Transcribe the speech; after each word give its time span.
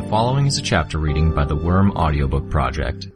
The 0.00 0.08
following 0.08 0.46
is 0.46 0.56
a 0.56 0.62
chapter 0.62 0.96
reading 0.96 1.34
by 1.34 1.44
the 1.44 1.54
Worm 1.54 1.90
Audiobook 1.90 2.48
Project. 2.48 3.08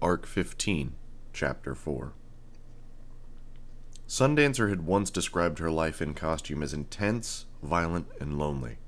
Arc 0.00 0.26
15, 0.26 0.94
Chapter 1.32 1.74
4 1.74 2.12
Sundancer 4.06 4.70
had 4.70 4.86
once 4.86 5.10
described 5.10 5.58
her 5.58 5.72
life 5.72 6.00
in 6.00 6.14
costume 6.14 6.62
as 6.62 6.72
intense, 6.72 7.46
violent, 7.64 8.06
and 8.20 8.38
lonely. 8.38 8.78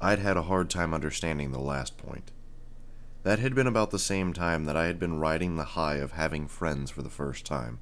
I'd 0.00 0.20
had 0.20 0.36
a 0.36 0.42
hard 0.42 0.70
time 0.70 0.94
understanding 0.94 1.50
the 1.50 1.58
last 1.58 1.96
point. 1.96 2.30
That 3.24 3.40
had 3.40 3.54
been 3.54 3.66
about 3.66 3.90
the 3.90 3.98
same 3.98 4.32
time 4.32 4.64
that 4.64 4.76
I 4.76 4.86
had 4.86 5.00
been 5.00 5.18
riding 5.18 5.56
the 5.56 5.64
high 5.64 5.96
of 5.96 6.12
having 6.12 6.46
friends 6.46 6.90
for 6.90 7.02
the 7.02 7.10
first 7.10 7.44
time, 7.44 7.80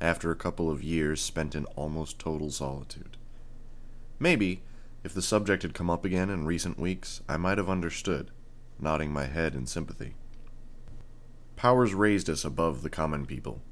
after 0.00 0.30
a 0.30 0.36
couple 0.36 0.68
of 0.68 0.82
years 0.82 1.20
spent 1.20 1.54
in 1.54 1.64
almost 1.76 2.18
total 2.18 2.50
solitude. 2.50 3.16
Maybe, 4.18 4.62
if 5.04 5.14
the 5.14 5.22
subject 5.22 5.62
had 5.62 5.74
come 5.74 5.90
up 5.90 6.04
again 6.04 6.28
in 6.28 6.44
recent 6.44 6.78
weeks, 6.78 7.22
I 7.28 7.36
might 7.36 7.58
have 7.58 7.70
understood, 7.70 8.32
nodding 8.80 9.12
my 9.12 9.26
head 9.26 9.54
in 9.54 9.66
sympathy. 9.66 10.14
Powers 11.54 11.94
raised 11.94 12.28
us 12.28 12.44
above 12.44 12.82
the 12.82 12.90
common 12.90 13.26
people. 13.26 13.62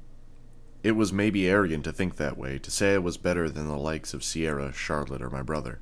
It 0.83 0.93
was 0.93 1.11
maybe 1.11 1.49
arrogant 1.49 1.83
to 1.83 1.91
think 1.91 2.15
that 2.15 2.37
way, 2.37 2.59
to 2.59 2.71
say 2.71 2.93
I 2.93 2.99
was 2.99 3.17
better 3.17 3.49
than 3.49 3.67
the 3.67 3.77
likes 3.77 4.13
of 4.13 4.23
Sierra, 4.23 4.71
Charlotte, 4.71 5.21
or 5.21 5.29
my 5.29 5.41
brother. 5.41 5.79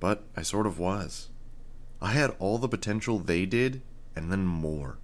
But 0.00 0.24
I 0.36 0.42
sort 0.42 0.66
of 0.66 0.78
was. 0.78 1.28
I 2.00 2.12
had 2.12 2.34
all 2.38 2.58
the 2.58 2.68
potential 2.68 3.18
they 3.18 3.44
did, 3.46 3.82
and 4.16 4.32
then 4.32 4.46
more. 4.46 4.98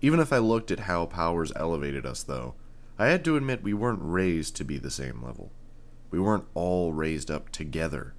Even 0.00 0.18
if 0.18 0.32
I 0.32 0.38
looked 0.38 0.70
at 0.70 0.80
how 0.80 1.06
Powers 1.06 1.52
elevated 1.54 2.04
us, 2.04 2.22
though, 2.22 2.54
I 2.98 3.06
had 3.06 3.24
to 3.26 3.36
admit 3.36 3.62
we 3.62 3.74
weren't 3.74 4.00
raised 4.02 4.56
to 4.56 4.64
be 4.64 4.78
the 4.78 4.90
same 4.90 5.22
level. 5.22 5.52
We 6.10 6.18
weren't 6.18 6.46
all 6.54 6.92
raised 6.92 7.30
up 7.30 7.50
together. 7.50 8.14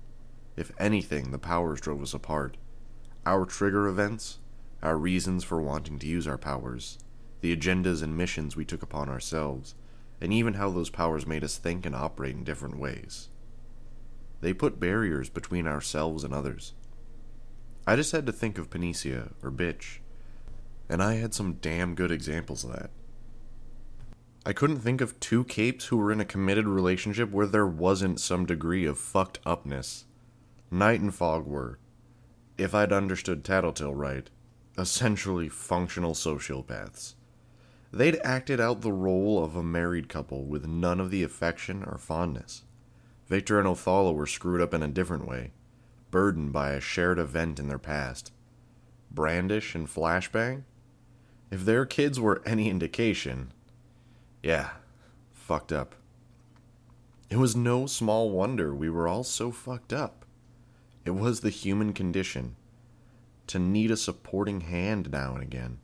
If 0.55 0.71
anything, 0.79 1.31
the 1.31 1.39
powers 1.39 1.81
drove 1.81 2.01
us 2.01 2.13
apart. 2.13 2.57
Our 3.25 3.45
trigger 3.45 3.87
events, 3.87 4.39
our 4.81 4.97
reasons 4.97 5.43
for 5.43 5.61
wanting 5.61 5.99
to 5.99 6.07
use 6.07 6.27
our 6.27 6.37
powers, 6.37 6.99
the 7.41 7.55
agendas 7.55 8.03
and 8.03 8.15
missions 8.15 8.55
we 8.55 8.65
took 8.65 8.83
upon 8.83 9.09
ourselves, 9.09 9.75
and 10.21 10.31
even 10.31 10.53
how 10.53 10.69
those 10.69 10.89
powers 10.89 11.25
made 11.25 11.43
us 11.43 11.57
think 11.57 11.85
and 11.85 11.95
operate 11.95 12.35
in 12.35 12.43
different 12.43 12.77
ways. 12.77 13.29
They 14.43 14.53
put 14.53 14.77
barriers 14.77 15.29
between 15.29 15.67
ourselves 15.67 16.25
and 16.25 16.33
others. 16.33 16.73
I 17.87 17.95
just 17.95 18.11
had 18.11 18.25
to 18.25 18.33
think 18.33 18.57
of 18.57 18.69
Panacea 18.69 19.29
or 19.41 19.49
Bitch, 19.49 19.99
and 20.89 21.01
I 21.01 21.13
had 21.13 21.33
some 21.33 21.59
damn 21.61 21.95
good 21.95 22.11
examples 22.11 22.65
of 22.65 22.73
that. 22.73 22.89
I 24.45 24.51
couldn't 24.51 24.81
think 24.81 24.99
of 24.99 25.17
two 25.21 25.45
capes 25.45 25.85
who 25.85 25.95
were 25.95 26.11
in 26.11 26.19
a 26.19 26.25
committed 26.25 26.67
relationship 26.67 27.31
where 27.31 27.47
there 27.47 27.65
wasn't 27.65 28.19
some 28.19 28.45
degree 28.45 28.85
of 28.85 28.99
fucked 28.99 29.39
upness. 29.45 30.03
Night 30.69 30.99
and 30.99 31.15
Fog 31.15 31.47
were, 31.47 31.79
if 32.57 32.75
I'd 32.75 32.91
understood 32.91 33.45
Tattletale 33.45 33.95
right, 33.95 34.29
essentially 34.77 35.47
functional 35.47 36.15
sociopaths. 36.15 37.13
They'd 37.93 38.19
acted 38.25 38.59
out 38.59 38.81
the 38.81 38.91
role 38.91 39.41
of 39.41 39.55
a 39.55 39.63
married 39.63 40.09
couple 40.09 40.43
with 40.43 40.67
none 40.67 40.99
of 40.99 41.11
the 41.11 41.23
affection 41.23 41.85
or 41.85 41.97
fondness. 41.97 42.63
Victor 43.27 43.59
and 43.59 43.67
Othala 43.67 44.13
were 44.13 44.27
screwed 44.27 44.61
up 44.61 44.73
in 44.73 44.83
a 44.83 44.87
different 44.87 45.27
way, 45.27 45.51
burdened 46.11 46.51
by 46.51 46.71
a 46.71 46.81
shared 46.81 47.19
event 47.19 47.59
in 47.59 47.67
their 47.67 47.79
past. 47.79 48.31
Brandish 49.11 49.75
and 49.75 49.87
Flashbang? 49.87 50.63
If 51.51 51.65
their 51.65 51.85
kids 51.85 52.19
were 52.19 52.41
any 52.45 52.69
indication, 52.69 53.53
yeah, 54.41 54.71
fucked 55.31 55.71
up. 55.71 55.95
It 57.29 57.37
was 57.37 57.55
no 57.55 57.85
small 57.85 58.29
wonder 58.29 58.73
we 58.75 58.89
were 58.89 59.07
all 59.07 59.23
so 59.23 59.51
fucked 59.51 59.93
up. 59.93 60.25
It 61.05 61.11
was 61.11 61.39
the 61.39 61.49
human 61.49 61.93
condition 61.93 62.55
to 63.47 63.59
need 63.59 63.91
a 63.91 63.97
supporting 63.97 64.61
hand 64.61 65.11
now 65.11 65.33
and 65.33 65.43
again. 65.43 65.79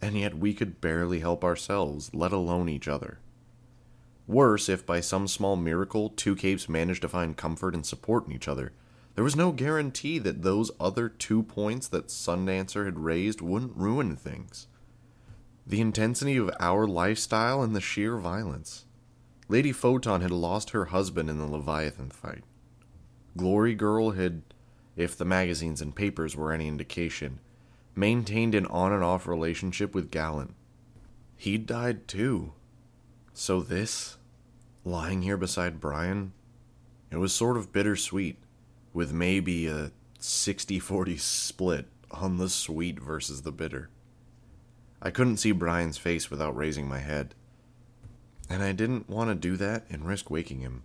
And 0.00 0.16
yet 0.16 0.38
we 0.38 0.54
could 0.54 0.80
barely 0.80 1.20
help 1.20 1.44
ourselves, 1.44 2.12
let 2.12 2.32
alone 2.32 2.68
each 2.68 2.88
other. 2.88 3.20
Worse, 4.32 4.70
if 4.70 4.86
by 4.86 5.00
some 5.00 5.28
small 5.28 5.56
miracle 5.56 6.08
two 6.08 6.34
capes 6.34 6.66
managed 6.66 7.02
to 7.02 7.08
find 7.08 7.36
comfort 7.36 7.74
and 7.74 7.84
support 7.84 8.26
in 8.26 8.32
each 8.32 8.48
other, 8.48 8.72
there 9.14 9.24
was 9.24 9.36
no 9.36 9.52
guarantee 9.52 10.18
that 10.20 10.40
those 10.40 10.70
other 10.80 11.10
two 11.10 11.42
points 11.42 11.86
that 11.88 12.06
Sundancer 12.06 12.86
had 12.86 12.98
raised 12.98 13.42
wouldn't 13.42 13.76
ruin 13.76 14.16
things. 14.16 14.68
The 15.66 15.82
intensity 15.82 16.38
of 16.38 16.50
our 16.58 16.86
lifestyle 16.86 17.62
and 17.62 17.76
the 17.76 17.80
sheer 17.82 18.16
violence. 18.16 18.86
Lady 19.48 19.70
Photon 19.70 20.22
had 20.22 20.30
lost 20.30 20.70
her 20.70 20.86
husband 20.86 21.28
in 21.28 21.36
the 21.36 21.46
Leviathan 21.46 22.08
fight. 22.08 22.42
Glory 23.36 23.74
Girl 23.74 24.12
had, 24.12 24.40
if 24.96 25.14
the 25.14 25.26
magazines 25.26 25.82
and 25.82 25.94
papers 25.94 26.34
were 26.34 26.52
any 26.52 26.68
indication, 26.68 27.38
maintained 27.94 28.54
an 28.54 28.64
on 28.68 28.94
and 28.94 29.04
off 29.04 29.26
relationship 29.26 29.94
with 29.94 30.10
Gallant. 30.10 30.54
He'd 31.36 31.66
died 31.66 32.08
too. 32.08 32.54
So 33.34 33.60
this, 33.60 34.16
lying 34.84 35.22
here 35.22 35.36
beside 35.36 35.80
Brian, 35.80 36.32
it 37.10 37.16
was 37.16 37.32
sort 37.32 37.56
of 37.56 37.72
bittersweet, 37.72 38.38
with 38.92 39.12
maybe 39.12 39.66
a 39.66 39.90
60 40.18 40.78
40 40.78 41.16
split 41.16 41.86
on 42.10 42.38
the 42.38 42.48
sweet 42.48 43.00
versus 43.00 43.42
the 43.42 43.52
bitter. 43.52 43.88
I 45.00 45.10
couldn't 45.10 45.38
see 45.38 45.52
Brian's 45.52 45.98
face 45.98 46.30
without 46.30 46.56
raising 46.56 46.88
my 46.88 46.98
head, 46.98 47.34
and 48.48 48.62
I 48.62 48.72
didn't 48.72 49.08
want 49.08 49.30
to 49.30 49.34
do 49.34 49.56
that 49.56 49.84
and 49.90 50.06
risk 50.06 50.30
waking 50.30 50.60
him. 50.60 50.82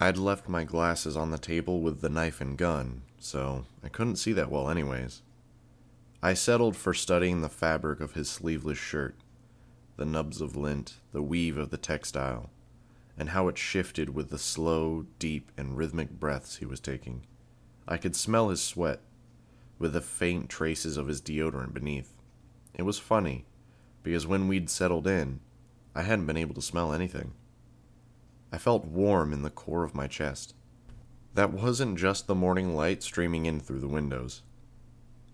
I'd 0.00 0.18
left 0.18 0.48
my 0.48 0.64
glasses 0.64 1.16
on 1.16 1.30
the 1.30 1.38
table 1.38 1.80
with 1.80 2.00
the 2.00 2.08
knife 2.08 2.40
and 2.40 2.58
gun, 2.58 3.02
so 3.18 3.66
I 3.84 3.88
couldn't 3.88 4.16
see 4.16 4.32
that 4.32 4.50
well, 4.50 4.68
anyways. 4.68 5.22
I 6.22 6.34
settled 6.34 6.76
for 6.76 6.92
studying 6.92 7.40
the 7.40 7.48
fabric 7.48 8.00
of 8.00 8.14
his 8.14 8.28
sleeveless 8.28 8.78
shirt, 8.78 9.14
the 9.96 10.04
nubs 10.04 10.40
of 10.40 10.56
lint, 10.56 10.94
the 11.12 11.22
weave 11.22 11.56
of 11.56 11.70
the 11.70 11.78
textile, 11.78 12.50
and 13.18 13.30
how 13.30 13.48
it 13.48 13.58
shifted 13.58 14.14
with 14.14 14.30
the 14.30 14.38
slow, 14.38 15.06
deep, 15.18 15.50
and 15.56 15.76
rhythmic 15.76 16.10
breaths 16.10 16.56
he 16.56 16.66
was 16.66 16.80
taking. 16.80 17.26
I 17.86 17.96
could 17.96 18.16
smell 18.16 18.48
his 18.48 18.62
sweat, 18.62 19.00
with 19.78 19.92
the 19.92 20.00
faint 20.00 20.48
traces 20.48 20.96
of 20.96 21.08
his 21.08 21.20
deodorant 21.20 21.74
beneath. 21.74 22.14
It 22.74 22.82
was 22.82 22.98
funny, 22.98 23.44
because 24.02 24.26
when 24.26 24.48
we'd 24.48 24.70
settled 24.70 25.06
in, 25.06 25.40
I 25.94 26.02
hadn't 26.02 26.26
been 26.26 26.36
able 26.36 26.54
to 26.54 26.62
smell 26.62 26.92
anything. 26.92 27.32
I 28.52 28.58
felt 28.58 28.84
warm 28.84 29.32
in 29.32 29.42
the 29.42 29.50
core 29.50 29.84
of 29.84 29.94
my 29.94 30.06
chest. 30.06 30.54
That 31.34 31.52
wasn't 31.52 31.98
just 31.98 32.26
the 32.26 32.34
morning 32.34 32.76
light 32.76 33.02
streaming 33.02 33.46
in 33.46 33.60
through 33.60 33.80
the 33.80 33.88
windows. 33.88 34.42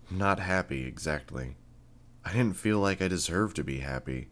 Not 0.09 0.39
happy, 0.39 0.85
exactly. 0.85 1.57
I 2.25 2.33
didn't 2.33 2.57
feel 2.57 2.79
like 2.79 3.01
I 3.01 3.07
deserved 3.07 3.55
to 3.57 3.63
be 3.63 3.79
happy. 3.79 4.29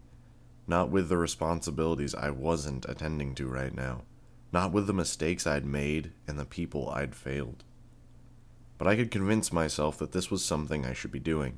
Not 0.68 0.90
with 0.90 1.08
the 1.08 1.16
responsibilities 1.16 2.14
I 2.14 2.28
wasn't 2.28 2.84
attending 2.86 3.34
to 3.36 3.48
right 3.48 3.74
now. 3.74 4.02
Not 4.52 4.70
with 4.70 4.86
the 4.86 4.92
mistakes 4.92 5.46
I'd 5.46 5.64
made 5.64 6.12
and 6.26 6.38
the 6.38 6.44
people 6.44 6.90
I'd 6.90 7.14
failed. 7.14 7.64
But 8.76 8.86
I 8.86 8.94
could 8.94 9.10
convince 9.10 9.50
myself 9.50 9.98
that 9.98 10.12
this 10.12 10.30
was 10.30 10.44
something 10.44 10.84
I 10.84 10.92
should 10.92 11.10
be 11.10 11.18
doing. 11.18 11.56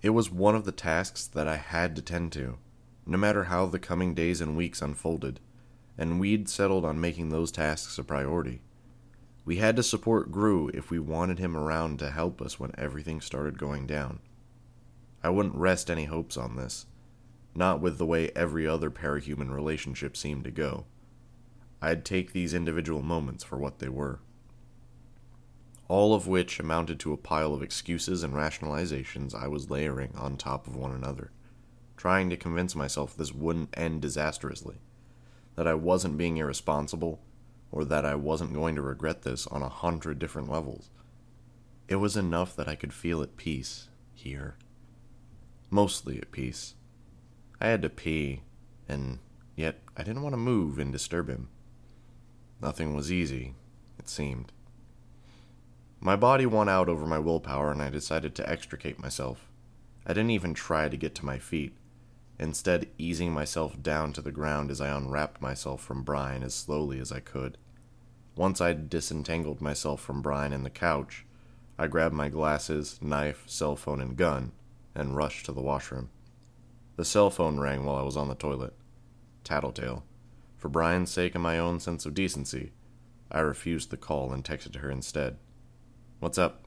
It 0.00 0.10
was 0.10 0.30
one 0.30 0.54
of 0.54 0.64
the 0.64 0.72
tasks 0.72 1.26
that 1.26 1.46
I 1.46 1.56
had 1.56 1.94
to 1.96 2.02
tend 2.02 2.32
to, 2.32 2.58
no 3.06 3.18
matter 3.18 3.44
how 3.44 3.66
the 3.66 3.78
coming 3.78 4.14
days 4.14 4.40
and 4.40 4.56
weeks 4.56 4.80
unfolded, 4.80 5.40
and 5.98 6.18
we'd 6.18 6.48
settled 6.48 6.86
on 6.86 7.00
making 7.00 7.28
those 7.28 7.52
tasks 7.52 7.98
a 7.98 8.04
priority. 8.04 8.62
We 9.44 9.56
had 9.56 9.76
to 9.76 9.82
support 9.82 10.32
Grue 10.32 10.70
if 10.72 10.90
we 10.90 10.98
wanted 10.98 11.38
him 11.38 11.54
around 11.54 11.98
to 11.98 12.10
help 12.10 12.40
us 12.40 12.58
when 12.58 12.72
everything 12.78 13.20
started 13.20 13.58
going 13.58 13.86
down. 13.86 14.20
I 15.22 15.28
wouldn't 15.28 15.54
rest 15.54 15.90
any 15.90 16.06
hopes 16.06 16.36
on 16.38 16.56
this, 16.56 16.86
not 17.54 17.80
with 17.80 17.98
the 17.98 18.06
way 18.06 18.30
every 18.34 18.66
other 18.66 18.90
parahuman 18.90 19.52
relationship 19.54 20.16
seemed 20.16 20.44
to 20.44 20.50
go. 20.50 20.86
I'd 21.80 22.04
take 22.04 22.32
these 22.32 22.54
individual 22.54 23.02
moments 23.02 23.44
for 23.44 23.58
what 23.58 23.78
they 23.78 23.88
were 23.88 24.20
all 25.88 26.14
of 26.14 26.26
which 26.26 26.58
amounted 26.58 26.98
to 26.98 27.12
a 27.12 27.18
pile 27.18 27.52
of 27.52 27.62
excuses 27.62 28.22
and 28.22 28.34
rationalizations 28.34 29.34
I 29.34 29.48
was 29.48 29.70
layering 29.70 30.12
on 30.16 30.36
top 30.36 30.66
of 30.66 30.76
one 30.76 30.92
another, 30.92 31.30
trying 31.96 32.30
to 32.30 32.36
convince 32.36 32.74
myself 32.74 33.16
this 33.16 33.32
wouldn't 33.32 33.76
end 33.76 34.00
disastrously, 34.00 34.76
that 35.56 35.66
I 35.66 35.74
wasn't 35.74 36.16
being 36.16 36.38
irresponsible, 36.38 37.20
or 37.70 37.84
that 37.84 38.06
I 38.06 38.14
wasn't 38.14 38.54
going 38.54 38.76
to 38.76 38.82
regret 38.82 39.22
this 39.22 39.46
on 39.48 39.62
a 39.62 39.68
hundred 39.68 40.18
different 40.18 40.50
levels. 40.50 40.90
It 41.86 41.96
was 41.96 42.16
enough 42.16 42.56
that 42.56 42.68
I 42.68 42.76
could 42.76 42.94
feel 42.94 43.22
at 43.22 43.36
peace 43.36 43.88
here. 44.14 44.56
Mostly 45.70 46.18
at 46.18 46.32
peace. 46.32 46.74
I 47.60 47.68
had 47.68 47.82
to 47.82 47.88
pee, 47.88 48.42
and 48.88 49.18
yet 49.56 49.80
I 49.96 50.02
didn't 50.02 50.22
want 50.22 50.32
to 50.32 50.38
move 50.38 50.78
and 50.78 50.92
disturb 50.92 51.28
him. 51.28 51.48
Nothing 52.60 52.94
was 52.94 53.12
easy, 53.12 53.54
it 53.98 54.08
seemed. 54.08 54.52
My 56.00 56.16
body 56.16 56.46
won 56.46 56.68
out 56.68 56.88
over 56.88 57.06
my 57.06 57.18
willpower, 57.18 57.70
and 57.70 57.80
I 57.80 57.90
decided 57.90 58.34
to 58.34 58.48
extricate 58.48 58.98
myself. 58.98 59.48
I 60.06 60.12
didn't 60.12 60.30
even 60.30 60.52
try 60.52 60.88
to 60.88 60.96
get 60.96 61.14
to 61.16 61.24
my 61.24 61.38
feet, 61.38 61.74
instead, 62.38 62.88
easing 62.98 63.32
myself 63.32 63.82
down 63.82 64.12
to 64.14 64.20
the 64.20 64.32
ground 64.32 64.70
as 64.70 64.80
I 64.80 64.94
unwrapped 64.94 65.40
myself 65.40 65.82
from 65.82 66.02
Brian 66.02 66.42
as 66.42 66.54
slowly 66.54 67.00
as 67.00 67.10
I 67.10 67.20
could. 67.20 67.56
Once 68.36 68.60
I'd 68.60 68.90
disentangled 68.90 69.60
myself 69.60 70.00
from 70.00 70.20
Brian 70.20 70.52
and 70.52 70.66
the 70.66 70.70
couch, 70.70 71.24
I 71.78 71.86
grabbed 71.86 72.14
my 72.14 72.28
glasses, 72.28 72.98
knife, 73.00 73.44
cell 73.46 73.76
phone, 73.76 74.00
and 74.00 74.16
gun 74.16 74.52
and 74.94 75.16
rushed 75.16 75.46
to 75.46 75.52
the 75.52 75.62
washroom. 75.62 76.10
The 76.96 77.04
cell 77.04 77.30
phone 77.30 77.58
rang 77.58 77.84
while 77.84 77.96
I 77.96 78.02
was 78.02 78.16
on 78.16 78.28
the 78.28 78.34
toilet. 78.34 78.74
Tattletale. 79.42 80.04
For 80.56 80.68
Brian's 80.68 81.10
sake 81.10 81.34
and 81.34 81.42
my 81.42 81.58
own 81.58 81.80
sense 81.80 82.06
of 82.06 82.14
decency, 82.14 82.72
I 83.30 83.40
refused 83.40 83.90
the 83.90 83.96
call 83.96 84.32
and 84.32 84.44
texted 84.44 84.76
her 84.76 84.90
instead. 84.90 85.36
What's 86.20 86.38
up? 86.38 86.64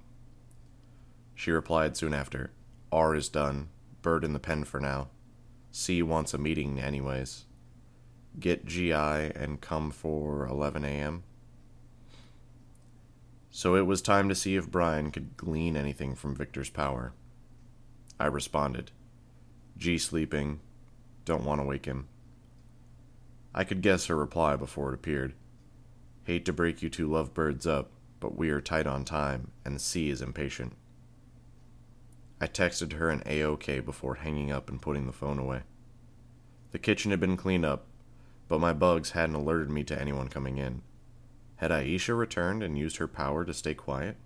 She 1.34 1.52
replied 1.52 1.96
soon 1.96 2.14
after. 2.14 2.52
R 2.92 3.16
is 3.16 3.30
done. 3.30 3.70
Bird 4.02 4.24
in 4.24 4.34
the 4.34 4.40
pen 4.40 4.66
for 4.66 4.80
now. 4.80 5.10
C 5.72 6.02
wants 6.04 6.34
a 6.34 6.38
meeting 6.38 6.80
anyways. 6.80 7.46
Get 8.40 8.66
GI 8.66 8.92
and 8.92 9.62
come 9.62 9.92
for 9.92 10.46
11 10.46 10.84
a.m. 10.84 11.24
So 13.50 13.76
it 13.76 13.88
was 13.88 14.02
time 14.02 14.30
to 14.30 14.36
see 14.36 14.56
if 14.56 14.70
Brian 14.70 15.10
could 15.10 15.38
glean 15.38 15.76
anything 15.76 16.16
from 16.16 16.36
Victor's 16.36 16.70
power. 16.70 17.14
I 18.20 18.28
responded. 18.28 18.92
G 19.78 20.00
sleeping. 20.00 20.60
Don't 21.24 21.46
want 21.46 21.62
to 21.62 21.68
wake 21.68 21.86
him. 21.86 22.08
I 23.54 23.64
could 23.64 23.82
guess 23.82 24.08
her 24.08 24.16
reply 24.16 24.56
before 24.56 24.90
it 24.90 24.96
appeared. 24.96 25.34
Hate 26.24 26.46
to 26.46 26.54
break 26.54 26.82
you 26.82 26.90
two 26.90 27.08
lovebirds 27.08 27.68
up, 27.68 27.92
but 28.20 28.36
we 28.36 28.50
are 28.50 28.60
tight 28.60 28.88
on 28.88 29.06
time, 29.06 29.52
and 29.64 29.80
C 29.80 30.10
is 30.10 30.22
impatient. 30.22 30.74
I 32.42 32.48
texted 32.48 32.94
her 32.94 33.10
an 33.10 33.22
A-OK 33.26 33.80
before 33.82 34.16
hanging 34.16 34.52
up 34.52 34.70
and 34.70 34.82
putting 34.82 35.06
the 35.06 35.14
phone 35.14 35.38
away. 35.38 35.62
The 36.72 36.80
kitchen 36.80 37.12
had 37.12 37.20
been 37.20 37.38
cleaned 37.38 37.66
up, 37.66 37.86
but 38.48 38.60
my 38.60 38.74
bugs 38.74 39.12
hadn't 39.12 39.36
alerted 39.36 39.70
me 39.70 39.84
to 39.86 40.00
anyone 40.00 40.28
coming 40.28 40.58
in. 40.58 40.82
Had 41.58 41.72
Aisha 41.72 42.18
returned 42.18 42.64
and 42.64 42.78
used 42.78 42.98
her 42.98 43.08
power 43.08 43.46
to 43.46 43.54
stay 43.54 43.74
quiet? 43.74 44.18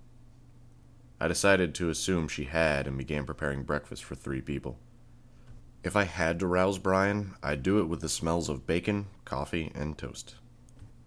I 1.20 1.28
decided 1.28 1.76
to 1.76 1.90
assume 1.90 2.28
she 2.28 2.46
had 2.46 2.88
and 2.88 2.98
began 2.98 3.26
preparing 3.26 3.64
breakfast 3.64 4.04
for 4.04 4.16
three 4.16 4.42
people. 4.42 4.80
If 5.84 5.96
I 5.96 6.04
had 6.04 6.40
to 6.40 6.48
rouse 6.48 6.78
Brian, 6.78 7.34
I'd 7.42 7.64
do 7.64 7.80
it 7.80 7.86
with 7.86 8.02
the 8.02 8.10
smells 8.10 8.50
of 8.50 8.68
bacon, 8.68 9.08
coffee, 9.26 9.72
and 9.74 9.98
toast. 9.98 10.36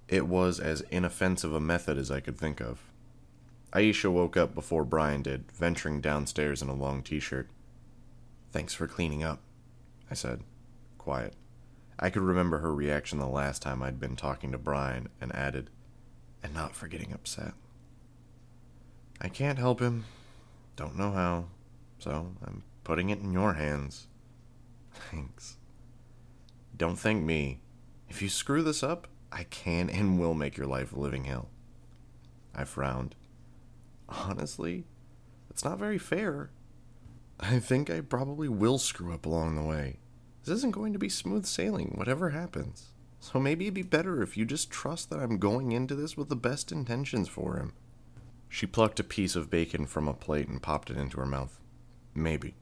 It 0.09 0.27
was 0.27 0.59
as 0.59 0.83
inoffensive 0.91 1.55
a 1.55 1.61
method 1.61 1.97
as 1.97 2.11
I 2.11 2.21
could 2.21 2.37
think 2.37 2.61
of. 2.61 2.81
Aisha 3.73 4.11
woke 4.11 4.37
up 4.37 4.55
before 4.55 4.85
Brian 4.85 5.23
did, 5.23 5.51
venturing 5.53 6.01
downstairs 6.01 6.61
in 6.61 6.69
a 6.69 6.75
long 6.75 7.03
t 7.03 7.21
shirt. 7.21 7.49
Thanks 8.53 8.75
for 8.75 8.87
cleaning 8.87 9.23
up, 9.23 9.41
I 10.11 10.15
said, 10.15 10.43
quiet. 10.99 11.35
I 11.99 12.11
could 12.11 12.23
remember 12.23 12.59
her 12.59 12.75
reaction 12.75 13.19
the 13.19 13.27
last 13.27 13.63
time 13.63 13.83
I'd 13.83 14.01
been 14.01 14.17
talking 14.17 14.51
to 14.53 14.59
Brian, 14.59 15.09
and 15.21 15.35
added, 15.35 15.71
and 16.43 16.53
not 16.53 16.75
for 16.75 16.89
getting 16.89 17.13
upset. 17.13 17.55
I 19.21 19.29
can't 19.29 19.59
help 19.59 19.81
him. 19.81 20.05
Don't 20.77 20.99
know 20.99 21.13
how. 21.13 21.47
So 21.99 22.33
I'm 22.45 22.65
putting 22.83 23.11
it 23.11 23.21
in 23.21 23.33
your 23.33 23.55
hands. 23.55 24.09
Thanks. 24.95 25.59
Don't 26.77 26.99
thank 26.99 27.23
me. 27.25 27.61
If 28.09 28.23
you 28.23 28.29
screw 28.29 28.63
this 28.63 28.83
up, 28.83 29.09
I 29.31 29.45
can 29.45 29.91
and 29.91 30.19
will 30.19 30.35
make 30.35 30.57
your 30.57 30.67
life 30.67 30.93
a 30.93 30.99
living 30.99 31.25
hell. 31.25 31.49
I 32.55 32.65
frowned. 32.65 33.15
Honestly, 34.09 34.85
it's 35.51 35.65
not 35.65 35.79
very 35.79 35.99
fair. 35.99 36.51
I 37.41 37.59
think 37.59 37.91
I 37.91 38.01
probably 38.01 38.49
will 38.49 38.79
screw 38.79 39.13
up 39.13 39.27
along 39.27 39.57
the 39.57 39.63
way. 39.63 39.99
This 40.45 40.59
isn't 40.59 40.75
going 40.75 40.93
to 40.93 40.99
be 40.99 41.09
smooth 41.09 41.47
sailing, 41.47 41.93
whatever 41.97 42.31
happens. 42.31 42.93
So 43.19 43.41
maybe 43.41 43.65
it'd 43.65 43.75
be 43.75 43.83
better 43.83 44.23
if 44.23 44.37
you 44.37 44.45
just 44.45 44.71
trust 44.71 45.11
that 45.11 45.19
I'm 45.19 45.39
going 45.39 45.73
into 45.73 45.95
this 45.95 46.17
with 46.17 46.29
the 46.29 46.37
best 46.37 46.71
intentions 46.71 47.29
for 47.29 47.57
him. 47.57 47.73
She 48.49 48.67
plucked 48.67 49.01
a 49.01 49.05
piece 49.05 49.35
of 49.35 49.51
bacon 49.51 49.87
from 49.87 50.07
a 50.07 50.15
plate 50.15 50.49
and 50.49 50.63
popped 50.63 50.91
it 50.91 50.97
into 50.97 51.19
her 51.19 51.27
mouth. 51.27 51.59
Maybe. 52.15 52.55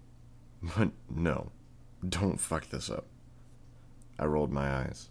But 0.63 0.93
no, 1.11 1.51
don't 2.07 2.41
fuck 2.41 2.69
this 2.71 2.91
up. 2.91 3.07
I 4.19 4.27
rolled 4.27 4.53
my 4.53 4.71
eyes. 4.71 5.09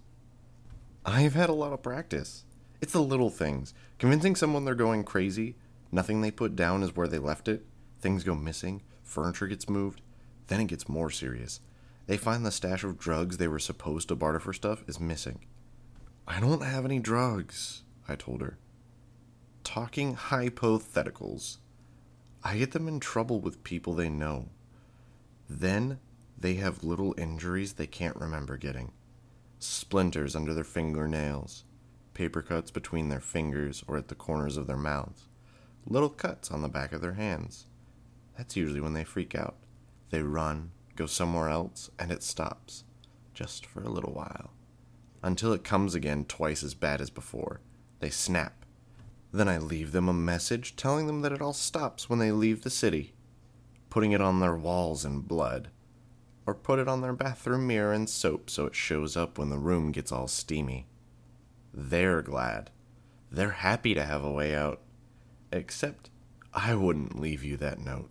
I've 1.05 1.33
had 1.33 1.49
a 1.49 1.53
lot 1.53 1.73
of 1.73 1.81
practice. 1.81 2.45
It's 2.81 2.93
the 2.93 3.01
little 3.01 3.29
things. 3.29 3.73
Convincing 3.99 4.35
someone 4.35 4.65
they're 4.65 4.75
going 4.75 5.03
crazy, 5.03 5.55
nothing 5.91 6.21
they 6.21 6.31
put 6.31 6.55
down 6.55 6.83
is 6.83 6.95
where 6.95 7.07
they 7.07 7.17
left 7.19 7.47
it, 7.47 7.65
things 7.99 8.23
go 8.23 8.35
missing, 8.35 8.81
furniture 9.03 9.47
gets 9.47 9.69
moved, 9.69 10.01
then 10.47 10.61
it 10.61 10.67
gets 10.67 10.89
more 10.89 11.09
serious. 11.09 11.59
They 12.07 12.17
find 12.17 12.45
the 12.45 12.51
stash 12.51 12.83
of 12.83 12.97
drugs 12.97 13.37
they 13.37 13.47
were 13.47 13.59
supposed 13.59 14.07
to 14.09 14.15
barter 14.15 14.39
for 14.39 14.53
stuff 14.53 14.83
is 14.87 14.99
missing. 14.99 15.45
I 16.27 16.39
don't 16.39 16.63
have 16.63 16.85
any 16.85 16.99
drugs, 16.99 17.83
I 18.07 18.15
told 18.15 18.41
her 18.41 18.57
talking 19.63 20.15
hypotheticals. 20.15 21.57
I 22.43 22.57
get 22.57 22.71
them 22.71 22.87
in 22.87 22.99
trouble 22.99 23.39
with 23.39 23.63
people 23.63 23.93
they 23.93 24.09
know. 24.09 24.49
Then 25.49 25.99
they 26.41 26.55
have 26.55 26.83
little 26.83 27.13
injuries 27.17 27.73
they 27.73 27.87
can't 27.87 28.15
remember 28.15 28.57
getting. 28.57 28.91
Splinters 29.59 30.35
under 30.35 30.53
their 30.53 30.63
fingernails, 30.63 31.65
paper 32.15 32.41
cuts 32.41 32.71
between 32.71 33.09
their 33.09 33.19
fingers 33.19 33.83
or 33.87 33.95
at 33.95 34.07
the 34.07 34.15
corners 34.15 34.57
of 34.57 34.65
their 34.65 34.77
mouths, 34.77 35.27
little 35.85 36.09
cuts 36.09 36.49
on 36.49 36.63
the 36.63 36.67
back 36.67 36.93
of 36.93 37.01
their 37.01 37.13
hands. 37.13 37.67
That's 38.37 38.55
usually 38.55 38.81
when 38.81 38.93
they 38.93 39.03
freak 39.03 39.35
out. 39.35 39.55
They 40.09 40.23
run, 40.23 40.71
go 40.95 41.05
somewhere 41.05 41.47
else, 41.47 41.91
and 41.99 42.11
it 42.11 42.23
stops, 42.23 42.85
just 43.35 43.65
for 43.65 43.83
a 43.83 43.89
little 43.89 44.13
while, 44.13 44.51
until 45.21 45.53
it 45.53 45.63
comes 45.63 45.93
again 45.93 46.25
twice 46.25 46.63
as 46.63 46.73
bad 46.73 47.01
as 47.01 47.11
before. 47.11 47.61
They 47.99 48.09
snap. 48.09 48.65
Then 49.31 49.47
I 49.47 49.59
leave 49.59 49.91
them 49.91 50.09
a 50.09 50.13
message 50.13 50.75
telling 50.75 51.05
them 51.05 51.21
that 51.21 51.31
it 51.31 51.41
all 51.41 51.53
stops 51.53 52.09
when 52.09 52.17
they 52.17 52.31
leave 52.31 52.63
the 52.63 52.71
city, 52.71 53.13
putting 53.91 54.11
it 54.11 54.21
on 54.21 54.39
their 54.39 54.55
walls 54.55 55.05
in 55.05 55.19
blood, 55.19 55.69
or 56.51 56.55
put 56.55 56.79
it 56.79 56.87
on 56.89 56.99
their 56.99 57.13
bathroom 57.13 57.65
mirror 57.65 57.93
in 57.93 58.05
soap 58.05 58.49
so 58.49 58.65
it 58.65 58.75
shows 58.75 59.15
up 59.15 59.37
when 59.37 59.49
the 59.49 59.57
room 59.57 59.93
gets 59.93 60.11
all 60.11 60.27
steamy. 60.27 60.85
They're 61.73 62.21
glad. 62.21 62.71
They're 63.31 63.51
happy 63.51 63.93
to 63.93 64.03
have 64.03 64.21
a 64.21 64.31
way 64.31 64.53
out. 64.53 64.81
Except 65.53 66.09
I 66.53 66.75
wouldn't 66.75 67.17
leave 67.17 67.41
you 67.41 67.55
that 67.55 67.79
note. 67.79 68.09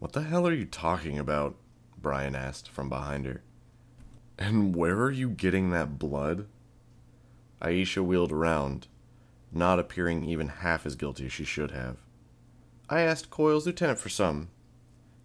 What 0.00 0.14
the 0.14 0.22
hell 0.22 0.48
are 0.48 0.52
you 0.52 0.64
talking 0.64 1.16
about? 1.16 1.54
Brian 1.96 2.34
asked 2.34 2.68
from 2.68 2.88
behind 2.88 3.24
her. 3.24 3.44
And 4.36 4.74
where 4.74 5.00
are 5.02 5.12
you 5.12 5.30
getting 5.30 5.70
that 5.70 5.96
blood? 5.96 6.48
Aisha 7.62 8.04
wheeled 8.04 8.32
around, 8.32 8.88
not 9.52 9.78
appearing 9.78 10.24
even 10.24 10.48
half 10.48 10.84
as 10.84 10.96
guilty 10.96 11.26
as 11.26 11.32
she 11.32 11.44
should 11.44 11.70
have. 11.70 11.98
I 12.90 13.02
asked 13.02 13.30
Coil's 13.30 13.64
lieutenant 13.64 14.00
for 14.00 14.08
some. 14.08 14.48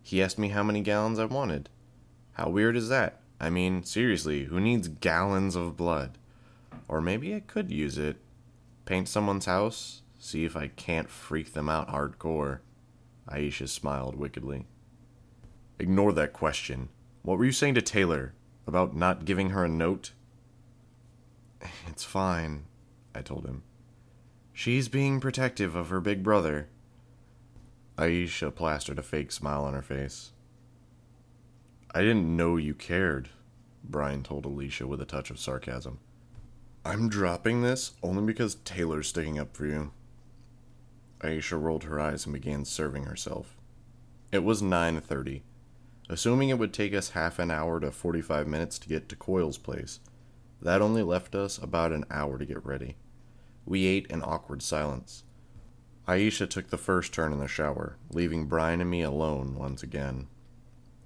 He 0.10 0.24
asked 0.24 0.40
me 0.40 0.50
how 0.50 0.64
many 0.64 0.82
gallons 0.82 1.20
I 1.20 1.26
wanted. 1.26 1.70
How 2.32 2.50
weird 2.50 2.76
is 2.76 2.90
that? 2.90 3.22
I 3.40 3.52
mean, 3.52 3.84
seriously, 3.84 4.46
who 4.46 4.60
needs 4.60 4.88
gallons 4.88 5.56
of 5.56 5.78
blood? 5.78 6.18
Or 6.88 7.00
maybe 7.00 7.36
I 7.36 7.42
could 7.42 7.70
use 7.70 7.96
it. 7.96 8.18
Paint 8.86 9.08
someone's 9.08 9.46
house, 9.46 10.02
see 10.18 10.46
if 10.46 10.58
I 10.58 10.70
can't 10.70 11.12
freak 11.12 11.54
them 11.54 11.70
out 11.70 11.90
hardcore. 11.90 12.62
Aisha 13.30 13.70
smiled 13.70 14.16
wickedly. 14.16 14.66
Ignore 15.78 16.14
that 16.14 16.34
question. 16.34 16.90
What 17.22 17.38
were 17.38 17.46
you 17.46 17.52
saying 17.52 17.76
to 17.76 17.82
Taylor? 17.84 18.34
About 18.66 18.96
not 18.96 19.26
giving 19.26 19.52
her 19.52 19.66
a 19.66 19.70
note? 19.70 20.14
It's 21.88 22.04
fine, 22.04 22.64
I 23.14 23.22
told 23.22 23.46
him. 23.46 23.62
She's 24.54 24.88
being 24.88 25.20
protective 25.20 25.76
of 25.76 25.90
her 25.90 26.02
big 26.02 26.24
brother. 26.24 26.68
Aisha 28.00 28.56
plastered 28.56 28.98
a 28.98 29.04
fake 29.04 29.30
smile 29.30 29.66
on 29.66 29.74
her 29.74 29.82
face. 29.82 30.32
I 31.94 32.00
didn't 32.00 32.38
know 32.38 32.56
you 32.56 32.74
cared, 32.74 33.28
Brian 33.84 34.24
told 34.24 34.46
Alicia 34.46 34.88
with 34.88 35.02
a 35.02 35.06
touch 35.06 35.30
of 35.30 35.38
sarcasm. 35.38 36.00
I'm 36.86 37.10
dropping 37.10 37.62
this 37.62 37.92
only 38.02 38.24
because 38.24 38.56
Taylor's 38.56 39.10
sticking 39.10 39.38
up 39.38 39.54
for 39.54 39.66
you. 39.66 39.92
Aisha 41.20 41.62
rolled 41.62 41.84
her 41.84 42.00
eyes 42.00 42.26
and 42.26 42.32
began 42.32 42.64
serving 42.64 43.04
herself. 43.04 43.58
It 44.32 44.46
was 44.46 44.62
9:30. 44.62 45.44
Assuming 46.08 46.48
it 46.48 46.58
would 46.58 46.74
take 46.74 46.94
us 46.94 47.10
half 47.10 47.38
an 47.38 47.52
hour 47.52 47.82
to 47.82 47.92
45 47.92 48.48
minutes 48.48 48.80
to 48.80 48.88
get 48.88 49.10
to 49.10 49.18
Coil's 49.18 49.58
place, 49.58 50.00
that 50.62 50.82
only 50.82 51.04
left 51.04 51.36
us 51.36 51.58
about 51.58 51.92
an 51.92 52.06
hour 52.10 52.38
to 52.38 52.46
get 52.46 52.66
ready. 52.66 52.96
We 53.66 53.86
ate 53.88 54.08
in 54.08 54.24
awkward 54.24 54.62
silence. 54.62 55.26
Aisha 56.10 56.50
took 56.50 56.72
the 56.72 56.78
first 56.78 57.14
turn 57.14 57.32
in 57.32 57.38
the 57.38 57.48
shower, 57.48 57.96
leaving 58.10 58.48
Brian 58.48 58.82
and 58.82 58.90
me 58.90 59.04
alone 59.04 59.54
once 59.54 59.84
again. 59.84 60.26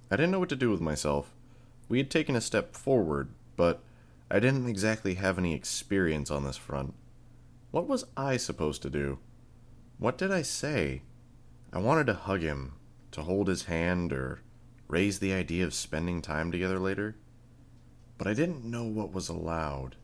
I 0.09 0.15
didn't 0.15 0.31
know 0.31 0.39
what 0.39 0.47
to 0.47 0.55
do 0.55 0.71
with 0.71 0.79
myself. 0.79 1.35
We 1.89 1.97
had 1.97 2.09
taken 2.09 2.37
a 2.37 2.41
step 2.41 2.73
forward, 2.73 3.27
but 3.57 3.83
I 4.31 4.39
didn't 4.39 4.69
exactly 4.69 5.15
have 5.15 5.37
any 5.37 5.53
experience 5.53 6.31
on 6.31 6.45
this 6.45 6.55
front. 6.55 6.93
What 7.71 7.85
was 7.85 8.05
I 8.15 8.37
supposed 8.37 8.81
to 8.83 8.89
do? 8.89 9.19
What 9.97 10.17
did 10.17 10.31
I 10.31 10.41
say? 10.41 11.01
I 11.73 11.79
wanted 11.79 12.07
to 12.07 12.13
hug 12.13 12.39
him, 12.39 12.75
to 13.11 13.23
hold 13.23 13.49
his 13.49 13.65
hand, 13.65 14.13
or 14.13 14.39
raise 14.87 15.19
the 15.19 15.33
idea 15.33 15.65
of 15.65 15.73
spending 15.73 16.21
time 16.21 16.49
together 16.49 16.79
later. 16.79 17.17
But 18.17 18.27
I 18.27 18.33
didn't 18.33 18.63
know 18.63 18.85
what 18.85 19.11
was 19.11 19.27
allowed, 19.27 19.97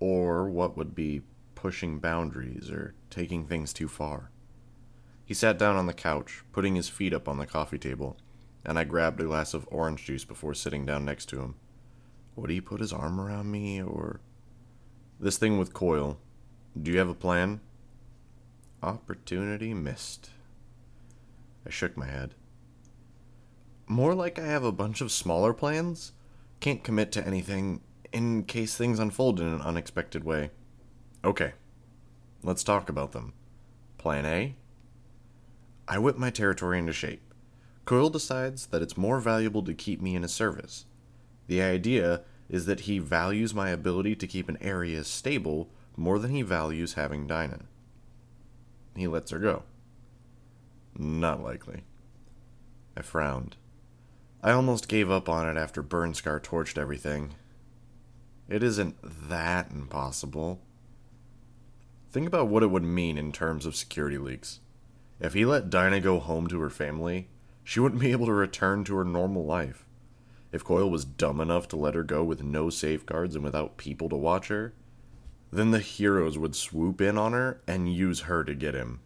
or 0.00 0.48
what 0.48 0.74
would 0.74 0.94
be 0.94 1.20
pushing 1.54 1.98
boundaries 1.98 2.70
or 2.70 2.94
taking 3.16 3.46
things 3.46 3.72
too 3.72 3.88
far. 3.88 4.30
He 5.24 5.32
sat 5.32 5.58
down 5.58 5.76
on 5.76 5.86
the 5.86 5.94
couch, 5.94 6.42
putting 6.52 6.74
his 6.74 6.90
feet 6.90 7.14
up 7.14 7.28
on 7.28 7.38
the 7.38 7.46
coffee 7.46 7.78
table, 7.78 8.18
and 8.62 8.78
I 8.78 8.84
grabbed 8.84 9.20
a 9.22 9.24
glass 9.24 9.54
of 9.54 9.66
orange 9.70 10.04
juice 10.04 10.26
before 10.26 10.52
sitting 10.52 10.84
down 10.84 11.06
next 11.06 11.30
to 11.30 11.40
him. 11.40 11.54
Would 12.36 12.50
he 12.50 12.60
put 12.60 12.80
his 12.80 12.92
arm 12.92 13.18
around 13.18 13.50
me, 13.50 13.82
or. 13.82 14.20
This 15.18 15.38
thing 15.38 15.56
with 15.56 15.72
Coil, 15.72 16.18
do 16.80 16.92
you 16.92 16.98
have 16.98 17.08
a 17.08 17.14
plan? 17.14 17.62
Opportunity 18.82 19.72
missed. 19.72 20.28
I 21.66 21.70
shook 21.70 21.96
my 21.96 22.06
head. 22.06 22.34
More 23.86 24.14
like 24.14 24.38
I 24.38 24.44
have 24.44 24.64
a 24.64 24.72
bunch 24.72 25.00
of 25.00 25.10
smaller 25.10 25.54
plans. 25.54 26.12
Can't 26.60 26.84
commit 26.84 27.12
to 27.12 27.26
anything 27.26 27.80
in 28.12 28.44
case 28.44 28.76
things 28.76 28.98
unfold 28.98 29.40
in 29.40 29.46
an 29.46 29.62
unexpected 29.62 30.22
way. 30.22 30.50
Okay, 31.24 31.54
let's 32.46 32.64
talk 32.64 32.88
about 32.88 33.12
them. 33.12 33.34
Plan 33.98 34.24
A 34.24 34.54
I 35.88 35.98
whip 35.98 36.16
my 36.16 36.30
territory 36.30 36.78
into 36.78 36.92
shape. 36.92 37.22
Coil 37.84 38.08
decides 38.08 38.66
that 38.66 38.82
it's 38.82 38.96
more 38.96 39.20
valuable 39.20 39.62
to 39.64 39.74
keep 39.74 40.00
me 40.00 40.14
in 40.16 40.22
his 40.22 40.32
service. 40.32 40.86
The 41.46 41.62
idea 41.62 42.22
is 42.48 42.66
that 42.66 42.80
he 42.80 42.98
values 42.98 43.54
my 43.54 43.70
ability 43.70 44.16
to 44.16 44.26
keep 44.26 44.48
an 44.48 44.58
area 44.60 45.04
stable 45.04 45.68
more 45.96 46.18
than 46.18 46.30
he 46.30 46.42
values 46.42 46.94
having 46.94 47.26
Dinah. 47.26 47.66
He 48.96 49.06
lets 49.06 49.30
her 49.30 49.38
go. 49.38 49.62
Not 50.98 51.42
likely. 51.42 51.82
I 52.96 53.02
frowned. 53.02 53.56
I 54.42 54.52
almost 54.52 54.88
gave 54.88 55.10
up 55.10 55.28
on 55.28 55.48
it 55.48 55.60
after 55.60 55.82
Burnscar 55.82 56.40
torched 56.40 56.78
everything. 56.78 57.34
It 58.48 58.62
isn't 58.62 58.96
that 59.28 59.70
impossible. 59.70 60.60
Think 62.16 62.28
about 62.28 62.48
what 62.48 62.62
it 62.62 62.70
would 62.70 62.82
mean 62.82 63.18
in 63.18 63.30
terms 63.30 63.66
of 63.66 63.76
security 63.76 64.16
leaks. 64.16 64.60
If 65.20 65.34
he 65.34 65.44
let 65.44 65.68
Dinah 65.68 66.00
go 66.00 66.18
home 66.18 66.46
to 66.46 66.58
her 66.60 66.70
family, 66.70 67.28
she 67.62 67.78
wouldn't 67.78 68.00
be 68.00 68.10
able 68.10 68.24
to 68.24 68.32
return 68.32 68.84
to 68.84 68.96
her 68.96 69.04
normal 69.04 69.44
life. 69.44 69.84
If 70.50 70.64
Coil 70.64 70.88
was 70.88 71.04
dumb 71.04 71.42
enough 71.42 71.68
to 71.68 71.76
let 71.76 71.94
her 71.94 72.02
go 72.02 72.24
with 72.24 72.42
no 72.42 72.70
safeguards 72.70 73.34
and 73.34 73.44
without 73.44 73.76
people 73.76 74.08
to 74.08 74.16
watch 74.16 74.48
her, 74.48 74.72
then 75.52 75.72
the 75.72 75.78
heroes 75.78 76.38
would 76.38 76.56
swoop 76.56 77.02
in 77.02 77.18
on 77.18 77.34
her 77.34 77.60
and 77.66 77.92
use 77.92 78.20
her 78.20 78.44
to 78.44 78.54
get 78.54 78.72
him. 78.72 79.00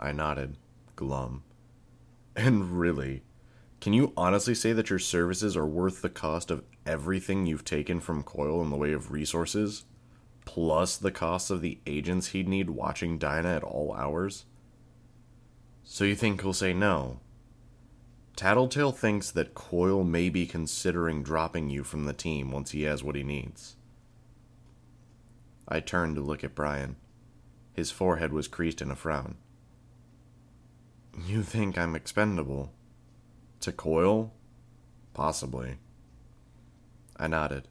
I 0.00 0.10
nodded, 0.10 0.56
glum. 0.96 1.44
And 2.34 2.76
really, 2.80 3.22
can 3.80 3.92
you 3.92 4.12
honestly 4.16 4.56
say 4.56 4.72
that 4.72 4.90
your 4.90 4.98
services 4.98 5.56
are 5.56 5.64
worth 5.64 6.02
the 6.02 6.10
cost 6.10 6.50
of 6.50 6.64
everything 6.84 7.46
you've 7.46 7.64
taken 7.64 8.00
from 8.00 8.24
Coil 8.24 8.60
in 8.62 8.70
the 8.70 8.76
way 8.76 8.92
of 8.92 9.12
resources, 9.12 9.84
plus 10.44 10.96
the 10.96 11.10
cost 11.10 11.50
of 11.50 11.60
the 11.60 11.78
agents 11.86 12.28
he'd 12.28 12.48
need 12.48 12.70
watching 12.70 13.18
Dinah 13.18 13.56
at 13.56 13.62
all 13.62 13.94
hours? 13.94 14.44
So 15.84 16.04
you 16.04 16.14
think 16.14 16.40
he'll 16.40 16.52
say 16.52 16.72
no? 16.72 17.20
Tattletale 18.36 18.92
thinks 18.92 19.30
that 19.32 19.54
Coil 19.54 20.02
may 20.02 20.30
be 20.30 20.46
considering 20.46 21.22
dropping 21.22 21.68
you 21.68 21.84
from 21.84 22.04
the 22.04 22.12
team 22.12 22.50
once 22.50 22.70
he 22.70 22.84
has 22.84 23.04
what 23.04 23.16
he 23.16 23.22
needs. 23.22 23.76
I 25.68 25.80
turned 25.80 26.16
to 26.16 26.22
look 26.22 26.42
at 26.42 26.54
Brian. 26.54 26.96
His 27.72 27.90
forehead 27.90 28.32
was 28.32 28.48
creased 28.48 28.80
in 28.80 28.90
a 28.90 28.96
frown. 28.96 29.36
You 31.26 31.42
think 31.42 31.76
I'm 31.76 31.94
expendable? 31.94 32.72
To 33.60 33.72
Coil? 33.72 34.32
Possibly. 35.12 35.76
I 37.16 37.26
nodded. 37.26 37.68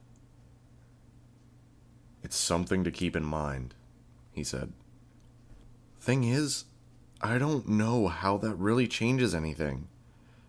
It's 2.22 2.36
something 2.36 2.84
to 2.84 2.90
keep 2.90 3.16
in 3.16 3.24
mind, 3.24 3.74
he 4.32 4.44
said. 4.44 4.72
Thing 6.00 6.24
is, 6.24 6.64
I 7.20 7.38
don't 7.38 7.68
know 7.68 8.08
how 8.08 8.36
that 8.38 8.54
really 8.54 8.86
changes 8.86 9.34
anything. 9.34 9.88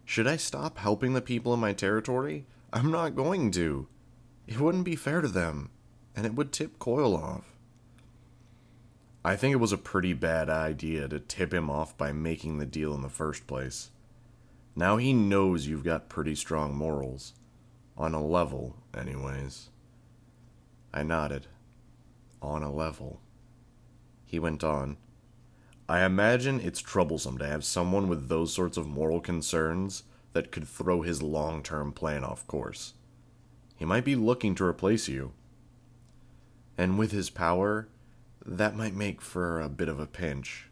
Should 0.05 0.27
I 0.27 0.37
stop 0.37 0.77
helping 0.77 1.13
the 1.13 1.21
people 1.21 1.53
in 1.53 1.59
my 1.59 1.73
territory? 1.73 2.45
I'm 2.73 2.91
not 2.91 3.15
going 3.15 3.51
to. 3.51 3.87
It 4.47 4.59
wouldn't 4.59 4.85
be 4.85 4.95
fair 4.95 5.21
to 5.21 5.27
them, 5.27 5.69
and 6.15 6.25
it 6.25 6.35
would 6.35 6.51
tip 6.51 6.79
Coil 6.79 7.15
off. 7.15 7.45
I 9.23 9.35
think 9.35 9.53
it 9.53 9.57
was 9.57 9.71
a 9.71 9.77
pretty 9.77 10.13
bad 10.13 10.49
idea 10.49 11.07
to 11.07 11.19
tip 11.19 11.53
him 11.53 11.69
off 11.69 11.97
by 11.97 12.11
making 12.11 12.57
the 12.57 12.65
deal 12.65 12.93
in 12.93 13.01
the 13.01 13.09
first 13.09 13.45
place. 13.45 13.91
Now 14.75 14.97
he 14.97 15.13
knows 15.13 15.67
you've 15.67 15.83
got 15.83 16.09
pretty 16.09 16.35
strong 16.35 16.75
morals. 16.75 17.33
On 17.97 18.13
a 18.13 18.25
level, 18.25 18.77
anyways. 18.97 19.69
I 20.93 21.03
nodded. 21.03 21.47
On 22.41 22.63
a 22.63 22.71
level. 22.71 23.21
He 24.25 24.39
went 24.39 24.63
on. 24.63 24.98
I 25.88 26.05
imagine 26.05 26.60
it's 26.60 26.79
troublesome 26.79 27.38
to 27.39 27.48
have 27.48 27.63
someone 27.63 28.07
with 28.07 28.29
those 28.29 28.53
sorts 28.53 28.77
of 28.77 28.88
moral 28.88 29.19
concerns 29.19 30.03
that 30.33 30.51
could 30.51 30.67
throw 30.67 31.01
his 31.01 31.21
long 31.21 31.62
term 31.63 31.91
plan 31.91 32.24
off 32.24 32.48
course. 32.48 32.93
He 33.75 33.86
might 33.86 34.05
be 34.05 34.15
looking 34.15 34.55
to 34.55 34.63
replace 34.63 35.07
you. 35.07 35.33
And 36.77 36.98
with 36.98 37.12
his 37.12 37.29
power, 37.29 37.89
that 38.45 38.75
might 38.75 38.95
make 38.95 39.21
for 39.21 39.60
a 39.60 39.69
bit 39.69 39.89
of 39.89 40.00
a 40.00 40.07
pinch. 40.07 40.69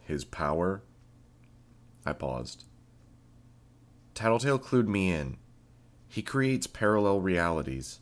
His 0.00 0.24
power? 0.24 0.82
I 2.04 2.12
paused. 2.12 2.64
Tattletale 4.14 4.58
clued 4.58 4.88
me 4.88 5.12
in. 5.12 5.36
He 6.08 6.22
creates 6.22 6.66
parallel 6.66 7.20
realities, 7.20 8.00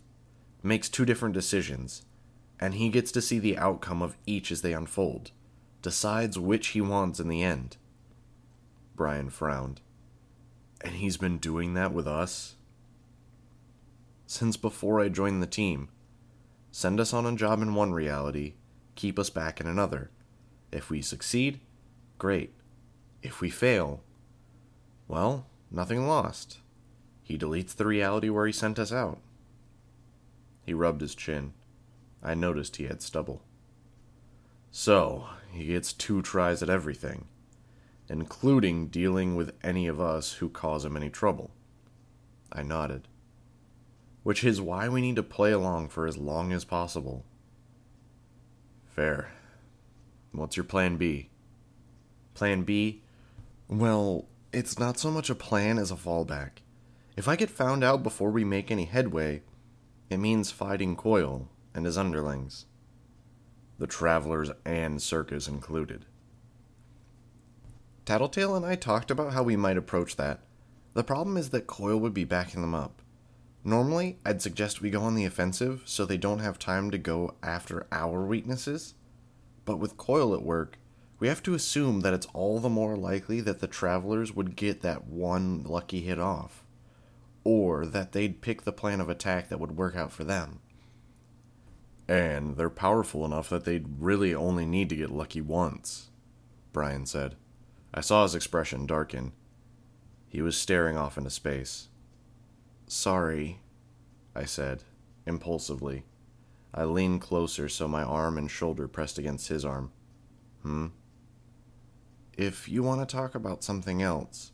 makes 0.62 0.88
two 0.88 1.04
different 1.04 1.34
decisions, 1.34 2.06
and 2.60 2.74
he 2.74 2.88
gets 2.88 3.12
to 3.12 3.22
see 3.22 3.38
the 3.38 3.58
outcome 3.58 4.02
of 4.02 4.16
each 4.26 4.50
as 4.50 4.62
they 4.62 4.72
unfold 4.72 5.30
decides 5.82 6.38
which 6.38 6.68
he 6.68 6.80
wants 6.80 7.20
in 7.20 7.28
the 7.28 7.42
end. 7.42 7.76
Brian 8.96 9.30
frowned. 9.30 9.80
And 10.80 10.96
he's 10.96 11.16
been 11.16 11.38
doing 11.38 11.74
that 11.74 11.92
with 11.92 12.06
us? 12.06 12.56
Since 14.26 14.56
before 14.56 15.00
I 15.00 15.08
joined 15.08 15.42
the 15.42 15.46
team. 15.46 15.88
Send 16.70 17.00
us 17.00 17.14
on 17.14 17.26
a 17.26 17.36
job 17.36 17.62
in 17.62 17.74
one 17.74 17.92
reality, 17.92 18.54
keep 18.94 19.18
us 19.18 19.30
back 19.30 19.60
in 19.60 19.66
another. 19.66 20.10
If 20.70 20.90
we 20.90 21.00
succeed, 21.00 21.60
great. 22.18 22.52
If 23.22 23.40
we 23.40 23.50
fail, 23.50 24.02
well, 25.08 25.46
nothing 25.70 26.06
lost. 26.06 26.58
He 27.22 27.38
deletes 27.38 27.74
the 27.74 27.86
reality 27.86 28.28
where 28.28 28.46
he 28.46 28.52
sent 28.52 28.78
us 28.78 28.92
out. 28.92 29.18
He 30.64 30.74
rubbed 30.74 31.00
his 31.00 31.14
chin. 31.14 31.54
I 32.22 32.34
noticed 32.34 32.76
he 32.76 32.84
had 32.84 33.02
stubble. 33.02 33.42
So, 34.70 35.26
he 35.50 35.66
gets 35.66 35.92
two 35.92 36.22
tries 36.22 36.62
at 36.62 36.68
everything, 36.68 37.26
including 38.08 38.88
dealing 38.88 39.34
with 39.34 39.54
any 39.62 39.86
of 39.86 40.00
us 40.00 40.34
who 40.34 40.48
cause 40.48 40.84
him 40.84 40.96
any 40.96 41.10
trouble. 41.10 41.50
I 42.52 42.62
nodded. 42.62 43.08
Which 44.22 44.44
is 44.44 44.60
why 44.60 44.88
we 44.88 45.00
need 45.00 45.16
to 45.16 45.22
play 45.22 45.52
along 45.52 45.88
for 45.88 46.06
as 46.06 46.18
long 46.18 46.52
as 46.52 46.64
possible. 46.64 47.24
Fair. 48.84 49.30
What's 50.32 50.56
your 50.56 50.64
plan 50.64 50.96
B? 50.96 51.30
Plan 52.34 52.62
B? 52.62 53.02
Well, 53.68 54.26
it's 54.52 54.78
not 54.78 54.98
so 54.98 55.10
much 55.10 55.30
a 55.30 55.34
plan 55.34 55.78
as 55.78 55.90
a 55.90 55.96
fallback. 55.96 56.62
If 57.16 57.26
I 57.28 57.36
get 57.36 57.50
found 57.50 57.82
out 57.82 58.02
before 58.02 58.30
we 58.30 58.44
make 58.44 58.70
any 58.70 58.84
headway, 58.84 59.42
it 60.10 60.18
means 60.18 60.50
fighting 60.50 60.94
Coil 60.96 61.48
and 61.78 61.86
his 61.86 61.96
underlings 61.96 62.66
the 63.78 63.86
travelers 63.86 64.50
and 64.64 65.00
circus 65.00 65.46
included. 65.48 66.04
Tattletale 68.04 68.56
and 68.56 68.66
I 68.66 68.74
talked 68.74 69.10
about 69.10 69.32
how 69.32 69.42
we 69.42 69.56
might 69.56 69.76
approach 69.76 70.16
that. 70.16 70.40
The 70.94 71.04
problem 71.04 71.36
is 71.36 71.50
that 71.50 71.66
Coil 71.66 71.96
would 71.98 72.14
be 72.14 72.24
backing 72.24 72.60
them 72.60 72.74
up. 72.74 73.02
Normally, 73.62 74.18
I'd 74.24 74.42
suggest 74.42 74.80
we 74.80 74.90
go 74.90 75.02
on 75.02 75.14
the 75.14 75.24
offensive 75.24 75.82
so 75.84 76.04
they 76.04 76.16
don't 76.16 76.40
have 76.40 76.58
time 76.58 76.90
to 76.90 76.98
go 76.98 77.34
after 77.42 77.86
our 77.92 78.24
weaknesses. 78.24 78.94
But 79.64 79.78
with 79.78 79.96
Coil 79.96 80.34
at 80.34 80.42
work, 80.42 80.78
we 81.20 81.28
have 81.28 81.42
to 81.44 81.54
assume 81.54 82.00
that 82.00 82.14
it's 82.14 82.26
all 82.32 82.58
the 82.58 82.68
more 82.68 82.96
likely 82.96 83.40
that 83.42 83.60
the 83.60 83.66
travelers 83.66 84.34
would 84.34 84.56
get 84.56 84.82
that 84.82 85.06
one 85.06 85.62
lucky 85.64 86.00
hit 86.00 86.18
off, 86.18 86.64
or 87.44 87.84
that 87.86 88.12
they'd 88.12 88.40
pick 88.40 88.62
the 88.62 88.72
plan 88.72 89.00
of 89.00 89.08
attack 89.08 89.48
that 89.48 89.60
would 89.60 89.76
work 89.76 89.94
out 89.94 90.12
for 90.12 90.24
them. 90.24 90.60
And 92.08 92.56
they're 92.56 92.70
powerful 92.70 93.24
enough 93.24 93.50
that 93.50 93.64
they'd 93.64 93.86
really 93.98 94.34
only 94.34 94.64
need 94.64 94.88
to 94.88 94.96
get 94.96 95.10
lucky 95.10 95.40
once, 95.40 96.10
Brian 96.72 97.04
said. 97.04 97.36
I 97.92 98.00
saw 98.00 98.22
his 98.22 98.34
expression 98.34 98.86
darken. 98.86 99.32
He 100.28 100.40
was 100.40 100.56
staring 100.56 100.96
off 100.96 101.18
into 101.18 101.30
space. 101.30 101.88
Sorry, 102.86 103.60
I 104.34 104.44
said, 104.44 104.84
impulsively. 105.26 106.04
I 106.72 106.84
leaned 106.84 107.20
closer 107.20 107.68
so 107.68 107.86
my 107.88 108.02
arm 108.02 108.38
and 108.38 108.50
shoulder 108.50 108.88
pressed 108.88 109.18
against 109.18 109.48
his 109.48 109.64
arm. 109.64 109.92
Hmm? 110.62 110.88
if 112.38 112.68
you 112.68 112.84
want 112.84 113.06
to 113.06 113.16
talk 113.16 113.34
about 113.34 113.64
something 113.64 114.00
else, 114.00 114.52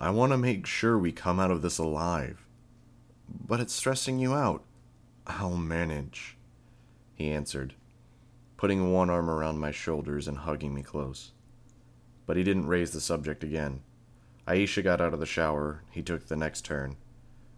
I 0.00 0.08
want 0.08 0.32
to 0.32 0.38
make 0.38 0.66
sure 0.66 0.98
we 0.98 1.12
come 1.12 1.38
out 1.38 1.50
of 1.50 1.60
this 1.60 1.76
alive. 1.76 2.46
But 3.28 3.60
it's 3.60 3.74
stressing 3.74 4.18
you 4.18 4.32
out. 4.32 4.64
I'll 5.26 5.56
manage, 5.56 6.38
he 7.14 7.30
answered, 7.30 7.74
putting 8.56 8.92
one 8.92 9.10
arm 9.10 9.30
around 9.30 9.58
my 9.58 9.70
shoulders 9.70 10.28
and 10.28 10.38
hugging 10.38 10.74
me 10.74 10.82
close. 10.82 11.32
But 12.26 12.36
he 12.36 12.42
didn't 12.42 12.66
raise 12.66 12.92
the 12.92 13.00
subject 13.00 13.44
again. 13.44 13.82
Aisha 14.46 14.82
got 14.82 15.00
out 15.00 15.14
of 15.14 15.20
the 15.20 15.26
shower, 15.26 15.82
he 15.90 16.02
took 16.02 16.26
the 16.26 16.36
next 16.36 16.64
turn, 16.64 16.96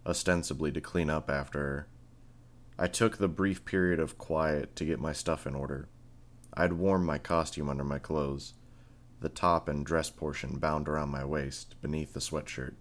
ostensibly 0.05 0.71
to 0.73 0.81
clean 0.81 1.11
up 1.11 1.31
after 1.31 1.59
her. 1.59 1.89
I 2.79 2.87
took 2.87 3.17
the 3.17 3.29
brief 3.29 3.65
period 3.65 3.99
of 3.99 4.19
quiet 4.19 4.77
to 4.77 4.85
get 4.85 5.01
my 5.01 5.13
stuff 5.13 5.47
in 5.47 5.55
order. 5.55 5.89
I'd 6.55 6.75
warmed 6.75 7.07
my 7.07 7.19
costume 7.19 7.69
under 7.69 7.85
my 7.85 7.99
clothes, 7.99 8.55
the 9.21 9.29
top 9.29 9.69
and 9.69 9.85
dress 9.85 10.11
portion 10.11 10.59
bound 10.59 10.89
around 10.89 11.09
my 11.09 11.25
waist 11.25 11.75
beneath 11.81 12.13
the 12.13 12.21
sweatshirt. 12.21 12.75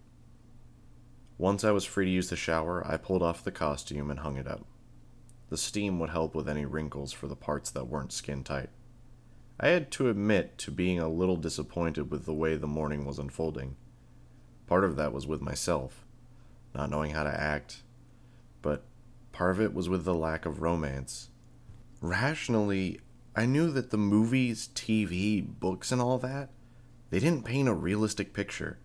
Once 1.37 1.63
I 1.63 1.71
was 1.71 1.85
free 1.85 2.05
to 2.05 2.11
use 2.11 2.29
the 2.29 2.35
shower, 2.35 2.85
I 2.85 2.97
pulled 2.97 3.23
off 3.23 3.43
the 3.43 3.51
costume 3.51 4.09
and 4.09 4.19
hung 4.19 4.37
it 4.37 4.47
up. 4.47 4.65
The 5.49 5.57
steam 5.57 5.99
would 5.99 6.09
help 6.09 6.33
with 6.33 6.49
any 6.49 6.65
wrinkles 6.65 7.11
for 7.11 7.27
the 7.27 7.35
parts 7.35 7.69
that 7.71 7.87
weren't 7.87 8.11
skin 8.11 8.43
tight. 8.43 8.69
I 9.59 9.69
had 9.69 9.91
to 9.91 10.09
admit 10.09 10.57
to 10.59 10.71
being 10.71 10.99
a 10.99 11.07
little 11.07 11.37
disappointed 11.37 12.11
with 12.11 12.25
the 12.25 12.33
way 12.33 12.55
the 12.55 12.67
morning 12.67 13.05
was 13.05 13.19
unfolding. 13.19 13.77
Part 14.67 14.83
of 14.83 14.95
that 14.95 15.13
was 15.13 15.27
with 15.27 15.41
myself, 15.41 16.05
not 16.73 16.89
knowing 16.89 17.11
how 17.11 17.23
to 17.23 17.29
act, 17.29 17.83
but 18.61 18.83
part 19.31 19.51
of 19.51 19.61
it 19.61 19.73
was 19.73 19.87
with 19.87 20.03
the 20.03 20.15
lack 20.15 20.45
of 20.45 20.61
romance. 20.61 21.29
Rationally, 22.01 22.99
I 23.35 23.45
knew 23.45 23.71
that 23.71 23.91
the 23.91 23.97
movies, 23.97 24.69
TV, 24.73 25.45
books, 25.45 25.91
and 25.91 26.01
all 26.01 26.17
that, 26.17 26.49
they 27.11 27.19
didn't 27.19 27.45
paint 27.45 27.69
a 27.69 27.73
realistic 27.73 28.33
picture. 28.33 28.79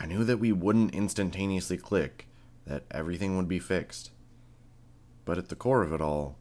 I 0.00 0.06
knew 0.06 0.24
that 0.24 0.38
we 0.38 0.50
wouldn't 0.50 0.94
instantaneously 0.94 1.76
click, 1.76 2.26
that 2.66 2.84
everything 2.90 3.36
would 3.36 3.48
be 3.48 3.58
fixed. 3.58 4.10
But 5.24 5.38
at 5.38 5.48
the 5.48 5.56
core 5.56 5.82
of 5.82 5.92
it 5.92 6.00
all, 6.00 6.36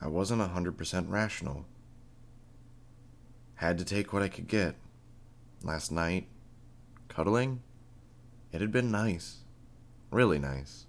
I 0.00 0.06
wasn't 0.06 0.42
a 0.42 0.46
100% 0.46 1.10
rational. 1.10 1.66
Had 3.56 3.78
to 3.78 3.84
take 3.84 4.12
what 4.12 4.22
I 4.22 4.28
could 4.28 4.46
get. 4.46 4.76
Last 5.62 5.90
night, 5.90 6.28
cuddling, 7.08 7.62
it 8.52 8.60
had 8.60 8.70
been 8.70 8.92
nice. 8.92 9.38
Really 10.10 10.38
nice. 10.38 10.86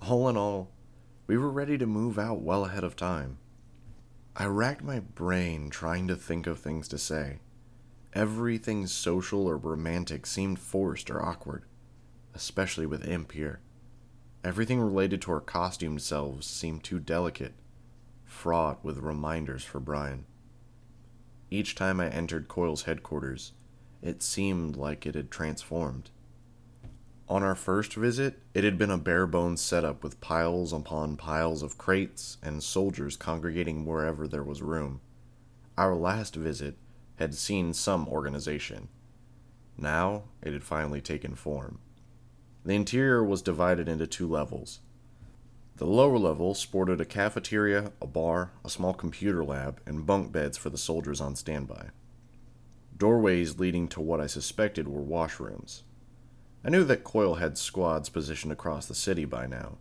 All 0.00 0.28
in 0.28 0.36
all, 0.36 0.70
we 1.26 1.36
were 1.36 1.50
ready 1.50 1.76
to 1.76 1.86
move 1.86 2.18
out 2.18 2.40
well 2.40 2.64
ahead 2.64 2.84
of 2.84 2.96
time. 2.96 3.38
I 4.34 4.46
racked 4.46 4.82
my 4.82 5.00
brain 5.00 5.68
trying 5.68 6.08
to 6.08 6.16
think 6.16 6.46
of 6.46 6.58
things 6.58 6.88
to 6.88 6.98
say. 6.98 7.40
Everything 8.14 8.86
social 8.86 9.46
or 9.46 9.58
romantic 9.58 10.24
seemed 10.24 10.58
forced 10.58 11.10
or 11.10 11.22
awkward, 11.22 11.64
especially 12.34 12.86
with 12.86 13.06
Imp 13.06 13.32
here. 13.32 13.60
Everything 14.44 14.80
related 14.80 15.20
to 15.22 15.32
our 15.32 15.40
costumed 15.40 16.00
selves 16.00 16.46
seemed 16.46 16.84
too 16.84 17.00
delicate, 17.00 17.54
fraught 18.24 18.84
with 18.84 18.98
reminders 18.98 19.64
for 19.64 19.80
Brian. 19.80 20.26
Each 21.50 21.74
time 21.74 21.98
I 21.98 22.08
entered 22.08 22.46
Coil's 22.46 22.82
headquarters, 22.82 23.52
it 24.00 24.22
seemed 24.22 24.76
like 24.76 25.06
it 25.06 25.16
had 25.16 25.30
transformed. 25.30 26.10
On 27.28 27.42
our 27.42 27.56
first 27.56 27.94
visit, 27.94 28.40
it 28.54 28.64
had 28.64 28.78
been 28.78 28.90
a 28.90 28.96
bare 28.96 29.26
bones 29.26 29.60
setup 29.60 30.04
with 30.04 30.20
piles 30.20 30.72
upon 30.72 31.16
piles 31.16 31.62
of 31.62 31.76
crates 31.76 32.38
and 32.42 32.62
soldiers 32.62 33.16
congregating 33.16 33.84
wherever 33.84 34.28
there 34.28 34.44
was 34.44 34.62
room. 34.62 35.00
Our 35.76 35.94
last 35.94 36.36
visit 36.36 36.76
had 37.16 37.34
seen 37.34 37.74
some 37.74 38.08
organization. 38.08 38.88
Now 39.76 40.24
it 40.42 40.52
had 40.52 40.64
finally 40.64 41.00
taken 41.00 41.34
form. 41.34 41.80
The 42.68 42.74
interior 42.74 43.24
was 43.24 43.40
divided 43.40 43.88
into 43.88 44.06
two 44.06 44.26
levels. 44.28 44.80
The 45.76 45.86
lower 45.86 46.18
level 46.18 46.52
sported 46.52 47.00
a 47.00 47.06
cafeteria, 47.06 47.92
a 48.02 48.06
bar, 48.06 48.50
a 48.62 48.68
small 48.68 48.92
computer 48.92 49.42
lab, 49.42 49.80
and 49.86 50.04
bunk 50.04 50.32
beds 50.32 50.58
for 50.58 50.68
the 50.68 50.76
soldiers 50.76 51.18
on 51.18 51.34
standby. 51.34 51.88
Doorways 52.94 53.58
leading 53.58 53.88
to 53.88 54.02
what 54.02 54.20
I 54.20 54.26
suspected 54.26 54.86
were 54.86 55.00
washrooms. 55.00 55.80
I 56.62 56.68
knew 56.68 56.84
that 56.84 57.04
Coil 57.04 57.36
had 57.36 57.56
squads 57.56 58.10
positioned 58.10 58.52
across 58.52 58.84
the 58.84 58.94
city 58.94 59.24
by 59.24 59.46
now, 59.46 59.78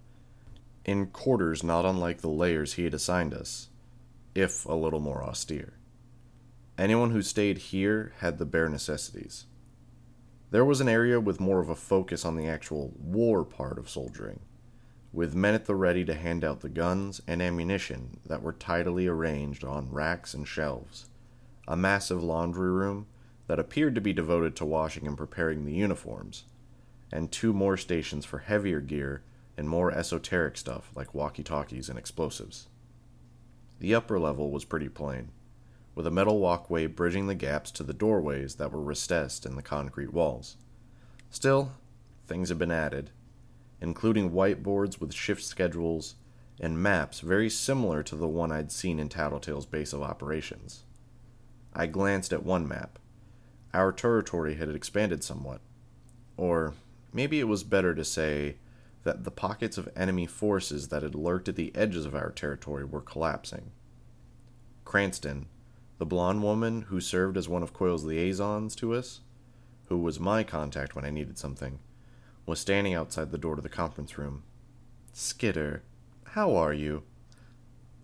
in 0.86 1.08
quarters 1.08 1.66
not 1.66 1.84
unlike 1.84 2.22
the 2.22 2.30
layers 2.30 2.76
he 2.76 2.86
had 2.86 2.94
assigned 2.94 3.34
us, 3.34 3.68
if 4.34 4.64
a 4.66 4.72
little 4.72 5.02
more 5.02 5.22
austere. 5.22 5.74
Anyone 6.78 7.12
who 7.12 7.22
stayed 7.22 7.58
here 7.58 8.14
had 8.20 8.38
the 8.38 8.46
bare 8.46 8.70
necessities. 8.70 9.46
There 10.50 10.66
was 10.66 10.80
an 10.80 10.88
area 10.88 11.20
with 11.20 11.42
more 11.42 11.60
of 11.60 11.70
a 11.70 11.76
focus 11.76 12.24
on 12.24 12.38
the 12.38 12.48
actual 12.48 12.94
war 12.98 13.44
part 13.44 13.78
of 13.78 13.90
soldiering, 13.90 14.40
with 15.12 15.36
men 15.36 15.54
at 15.54 15.66
the 15.66 15.76
ready 15.76 16.06
to 16.06 16.14
hand 16.14 16.46
out 16.46 16.62
the 16.62 16.70
guns 16.70 17.22
and 17.28 17.42
ammunition 17.42 18.22
that 18.26 18.42
were 18.42 18.54
tidily 18.54 19.08
arranged 19.08 19.66
on 19.66 19.92
racks 19.92 20.34
and 20.34 20.48
shelves, 20.48 21.08
a 21.68 21.76
massive 21.76 22.24
laundry 22.24 22.72
room 22.72 23.08
that 23.48 23.60
appeared 23.60 23.96
to 23.96 24.02
be 24.02 24.14
devoted 24.14 24.56
to 24.56 24.66
washing 24.66 25.06
and 25.06 25.18
preparing 25.18 25.66
the 25.66 25.74
uniforms 25.74 26.46
and 27.12 27.32
two 27.32 27.54
more 27.54 27.78
stations 27.78 28.26
for 28.26 28.40
heavier 28.40 28.82
gear 28.82 29.24
and 29.58 29.68
more 29.70 29.92
esoteric 29.92 30.58
stuff 30.58 30.92
like 30.96 31.14
walkie 31.14 31.44
talkies 31.44 31.90
and 31.90 31.98
explosives. 31.98 32.68
The 33.80 33.96
upper 33.96 34.20
level 34.20 34.52
was 34.52 34.66
pretty 34.66 34.90
plain, 34.90 35.30
with 35.98 36.08
a 36.08 36.12
metal 36.12 36.40
walkway 36.40 36.86
bridging 36.86 37.28
the 37.28 37.36
gaps 37.36 37.72
to 37.72 37.84
the 37.84 37.94
doorways 37.94 38.56
that 38.56 38.72
were 38.72 38.82
recessed 38.82 39.46
in 39.46 39.58
the 39.58 39.62
concrete 39.62 40.14
walls. 40.14 40.56
Still, 41.30 41.74
things 42.26 42.48
had 42.48 42.58
been 42.58 42.72
added, 42.72 43.10
including 43.82 44.32
whiteboards 44.32 45.02
with 45.02 45.14
shift 45.14 45.44
schedules 45.44 46.16
and 46.60 46.82
maps 46.82 47.20
very 47.20 47.50
similar 47.50 48.02
to 48.04 48.16
the 48.16 48.28
one 48.28 48.52
I'd 48.52 48.72
seen 48.72 49.00
in 49.00 49.10
Tattletale's 49.10 49.66
base 49.66 49.92
of 49.92 50.02
operations. 50.02 50.84
I 51.74 51.88
glanced 51.88 52.32
at 52.32 52.46
one 52.46 52.68
map. 52.68 53.00
Our 53.74 53.92
territory 53.92 54.56
had 54.56 54.70
expanded 54.70 55.24
somewhat, 55.24 55.60
or 56.38 56.74
Maybe 57.14 57.40
it 57.40 57.48
was 57.48 57.64
better 57.64 57.96
to 57.96 58.06
say 58.06 58.58
that 59.04 59.24
the 59.24 59.32
pockets 59.32 59.78
of 59.78 59.90
enemy 59.96 60.26
forces 60.26 60.90
that 60.90 61.04
had 61.04 61.16
lurked 61.16 61.48
at 61.48 61.56
the 61.56 61.76
edges 61.76 62.06
of 62.06 62.14
our 62.14 62.32
territory 62.32 62.84
were 62.84 63.02
collapsing. 63.02 63.72
Cranston, 64.86 65.48
the 65.98 66.06
blonde 66.06 66.44
woman 66.44 66.84
who 66.84 67.02
served 67.02 67.38
as 67.38 67.50
one 67.50 67.64
of 67.64 67.74
Coil's 67.74 68.04
liaisons 68.04 68.76
to 68.76 68.94
us, 68.94 69.22
who 69.86 69.98
was 69.98 70.20
my 70.20 70.44
contact 70.44 70.96
when 70.96 71.06
I 71.06 71.10
needed 71.10 71.38
something, 71.38 71.80
was 72.46 72.60
standing 72.60 72.94
outside 72.94 73.32
the 73.32 73.38
door 73.38 73.56
to 73.56 73.62
the 73.62 73.70
conference 73.70 74.18
room. 74.18 74.44
Skitter, 75.14 75.84
how 76.26 76.56
are 76.56 76.74
you? 76.74 77.04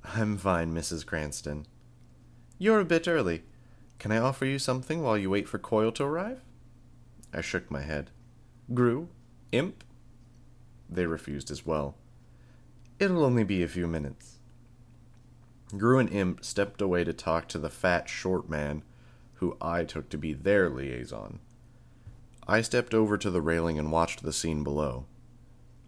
I'm 0.04 0.38
fine, 0.38 0.74
Mrs. 0.74 1.06
Cranston. 1.06 1.66
You're 2.58 2.80
a 2.80 2.86
bit 2.86 3.08
early. 3.08 3.44
Can 4.00 4.12
I 4.12 4.18
offer 4.18 4.46
you 4.46 4.60
something 4.60 5.02
while 5.02 5.18
you 5.18 5.30
wait 5.30 5.48
for 5.48 5.60
Coil 5.60 5.92
to 5.94 6.04
arrive? 6.04 6.42
I 7.34 7.42
shook 7.42 7.72
my 7.72 7.82
head. 7.82 8.12
Grue? 8.74 9.10
Imp? 9.52 9.84
They 10.90 11.06
refused 11.06 11.52
as 11.52 11.66
well. 11.66 11.96
It'll 13.00 13.24
only 13.24 13.44
be 13.44 13.64
a 13.64 13.68
few 13.68 13.88
minutes. 13.88 14.40
Grue 15.78 15.98
and 15.98 16.10
Imp 16.12 16.46
stepped 16.46 16.82
away 16.82 17.04
to 17.04 17.14
talk 17.14 17.48
to 17.48 17.58
the 17.58 17.70
fat, 17.70 18.08
short 18.08 18.50
man 18.50 18.84
who 19.36 19.58
I 19.60 19.84
took 19.84 20.10
to 20.10 20.18
be 20.18 20.34
their 20.34 20.70
liaison. 20.70 21.40
I 22.48 22.62
stepped 22.62 22.94
over 22.94 23.18
to 23.18 23.32
the 23.32 23.42
railing 23.42 23.80
and 23.80 23.92
watched 23.92 24.24
the 24.24 24.34
scene 24.34 24.64
below. 24.64 25.06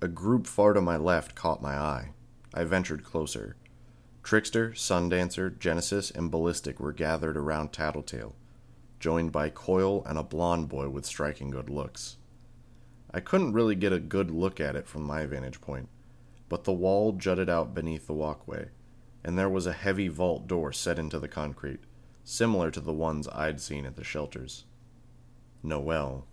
A 0.01 0.07
group 0.07 0.47
far 0.47 0.73
to 0.73 0.81
my 0.81 0.97
left 0.97 1.35
caught 1.35 1.61
my 1.61 1.75
eye. 1.75 2.11
I 2.53 2.63
ventured 2.63 3.03
closer. 3.03 3.55
Trickster, 4.23 4.71
Sundancer, 4.71 5.57
Genesis, 5.59 6.09
and 6.09 6.31
Ballistic 6.31 6.79
were 6.79 6.91
gathered 6.91 7.37
around 7.37 7.71
Tattletale, 7.71 8.35
joined 8.99 9.31
by 9.31 9.49
Coil 9.49 10.03
and 10.05 10.17
a 10.17 10.23
blond 10.23 10.67
boy 10.67 10.89
with 10.89 11.05
striking 11.05 11.51
good 11.51 11.69
looks. 11.69 12.17
I 13.11 13.19
couldn't 13.19 13.53
really 13.53 13.75
get 13.75 13.93
a 13.93 13.99
good 13.99 14.31
look 14.31 14.59
at 14.59 14.75
it 14.75 14.87
from 14.87 15.03
my 15.03 15.25
vantage 15.25 15.61
point, 15.61 15.89
but 16.49 16.63
the 16.63 16.73
wall 16.73 17.11
jutted 17.11 17.49
out 17.49 17.75
beneath 17.75 18.07
the 18.07 18.13
walkway, 18.13 18.69
and 19.25 19.39
there 19.39 19.49
was 19.49 19.65
a 19.65 19.73
heavy 19.73 20.07
vault 20.07 20.47
door 20.47 20.71
set 20.71 20.99
into 20.99 21.19
the 21.19 21.27
concrete, 21.27 21.79
similar 22.23 22.69
to 22.69 22.79
the 22.79 22.93
ones 22.93 23.27
I'd 23.29 23.59
seen 23.59 23.83
at 23.83 23.95
the 23.95 24.03
shelters. 24.03 24.65
Noel. 25.63 26.27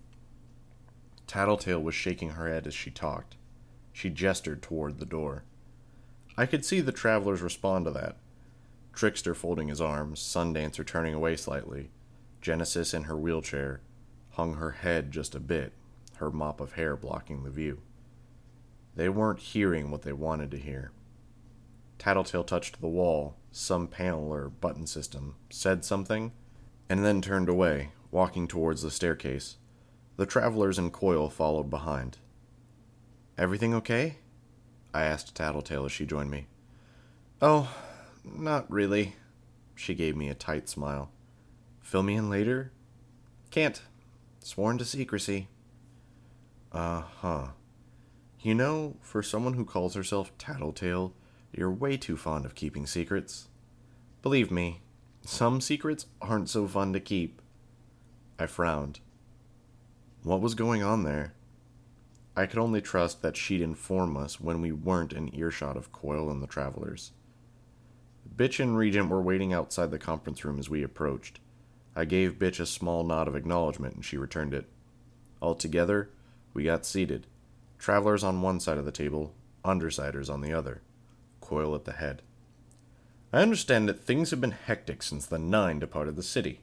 Tattletale 1.26 1.83
was 1.83 1.94
shaking 1.94 2.33
her 2.33 2.46
head 2.48 2.66
as 2.66 2.74
she 2.74 2.90
talked. 2.90 3.37
She 3.94 4.11
gestured 4.11 4.61
toward 4.61 4.98
the 4.98 5.07
door. 5.07 5.44
I 6.37 6.44
could 6.44 6.66
see 6.66 6.83
the 6.83 6.92
travelers 6.92 7.40
respond 7.40 7.87
to 7.87 7.90
that. 7.92 8.18
Trickster 8.92 9.35
folding 9.35 9.68
his 9.68 9.81
arms, 9.81 10.20
Sundancer 10.20 10.87
turning 10.87 11.14
away 11.14 11.37
slightly, 11.37 11.88
Genesis 12.42 12.92
in 12.92 13.05
her 13.05 13.16
wheelchair, 13.16 13.81
hung 14.33 14.57
her 14.57 14.72
head 14.72 15.11
just 15.11 15.35
a 15.35 15.40
bit 15.40 15.72
her 16.16 16.31
mop 16.31 16.61
of 16.61 16.74
hair 16.74 16.94
blocking 16.94 17.42
the 17.42 17.50
view. 17.50 17.81
They 18.94 19.09
weren't 19.09 19.40
hearing 19.40 19.90
what 19.90 20.02
they 20.02 20.12
wanted 20.12 20.50
to 20.50 20.59
hear. 20.59 20.92
Tattletale 22.02 22.42
touched 22.42 22.80
the 22.80 22.88
wall, 22.88 23.36
some 23.52 23.86
panel 23.86 24.32
or 24.32 24.48
button 24.48 24.88
system, 24.88 25.36
said 25.50 25.84
something, 25.84 26.32
and 26.88 27.04
then 27.04 27.22
turned 27.22 27.48
away, 27.48 27.92
walking 28.10 28.48
towards 28.48 28.82
the 28.82 28.90
staircase. 28.90 29.58
The 30.16 30.26
travelers 30.26 30.78
and 30.78 30.92
Coil 30.92 31.30
followed 31.30 31.70
behind. 31.70 32.18
Everything 33.38 33.72
okay? 33.74 34.16
I 34.92 35.04
asked 35.04 35.36
Tattletale 35.36 35.84
as 35.84 35.92
she 35.92 36.04
joined 36.04 36.32
me. 36.32 36.48
Oh, 37.40 37.72
not 38.24 38.68
really. 38.68 39.14
She 39.76 39.94
gave 39.94 40.16
me 40.16 40.28
a 40.28 40.34
tight 40.34 40.68
smile. 40.68 41.12
Fill 41.82 42.02
me 42.02 42.16
in 42.16 42.28
later? 42.28 42.72
Can't. 43.52 43.80
Sworn 44.40 44.76
to 44.78 44.84
secrecy. 44.84 45.46
Uh 46.72 47.02
huh. 47.20 47.46
You 48.40 48.56
know, 48.56 48.96
for 49.02 49.22
someone 49.22 49.54
who 49.54 49.64
calls 49.64 49.94
herself 49.94 50.36
Tattletale, 50.36 51.14
you're 51.52 51.70
way 51.70 51.96
too 51.96 52.16
fond 52.16 52.44
of 52.44 52.54
keeping 52.54 52.86
secrets. 52.86 53.48
Believe 54.22 54.50
me, 54.50 54.80
some 55.24 55.60
secrets 55.60 56.06
aren't 56.20 56.48
so 56.48 56.66
fun 56.66 56.92
to 56.92 57.00
keep. 57.00 57.40
I 58.38 58.46
frowned. 58.46 59.00
What 60.22 60.40
was 60.40 60.54
going 60.54 60.82
on 60.82 61.02
there? 61.02 61.34
I 62.34 62.46
could 62.46 62.58
only 62.58 62.80
trust 62.80 63.20
that 63.22 63.36
she'd 63.36 63.60
inform 63.60 64.16
us 64.16 64.40
when 64.40 64.62
we 64.62 64.72
weren't 64.72 65.12
in 65.12 65.34
earshot 65.34 65.76
of 65.76 65.92
Coil 65.92 66.30
and 66.30 66.42
the 66.42 66.46
travelers. 66.46 67.12
Bitch 68.34 68.58
and 68.58 68.76
Regent 68.76 69.10
were 69.10 69.20
waiting 69.20 69.52
outside 69.52 69.90
the 69.90 69.98
conference 69.98 70.44
room 70.44 70.58
as 70.58 70.70
we 70.70 70.82
approached. 70.82 71.40
I 71.94 72.06
gave 72.06 72.38
Bitch 72.38 72.58
a 72.58 72.66
small 72.66 73.04
nod 73.04 73.28
of 73.28 73.36
acknowledgement 73.36 73.94
and 73.94 74.04
she 74.04 74.16
returned 74.16 74.54
it. 74.54 74.66
Altogether, 75.42 76.08
we 76.54 76.64
got 76.64 76.86
seated. 76.86 77.26
Travelers 77.78 78.24
on 78.24 78.40
one 78.40 78.60
side 78.60 78.78
of 78.78 78.86
the 78.86 78.92
table, 78.92 79.34
undersiders 79.64 80.32
on 80.32 80.40
the 80.40 80.52
other. 80.52 80.80
Coil 81.52 81.74
at 81.74 81.84
the 81.84 81.92
head. 81.92 82.22
I 83.30 83.42
understand 83.42 83.86
that 83.86 84.02
things 84.02 84.30
have 84.30 84.40
been 84.40 84.52
hectic 84.52 85.02
since 85.02 85.26
the 85.26 85.38
Nine 85.38 85.80
departed 85.80 86.16
the 86.16 86.22
city. 86.22 86.60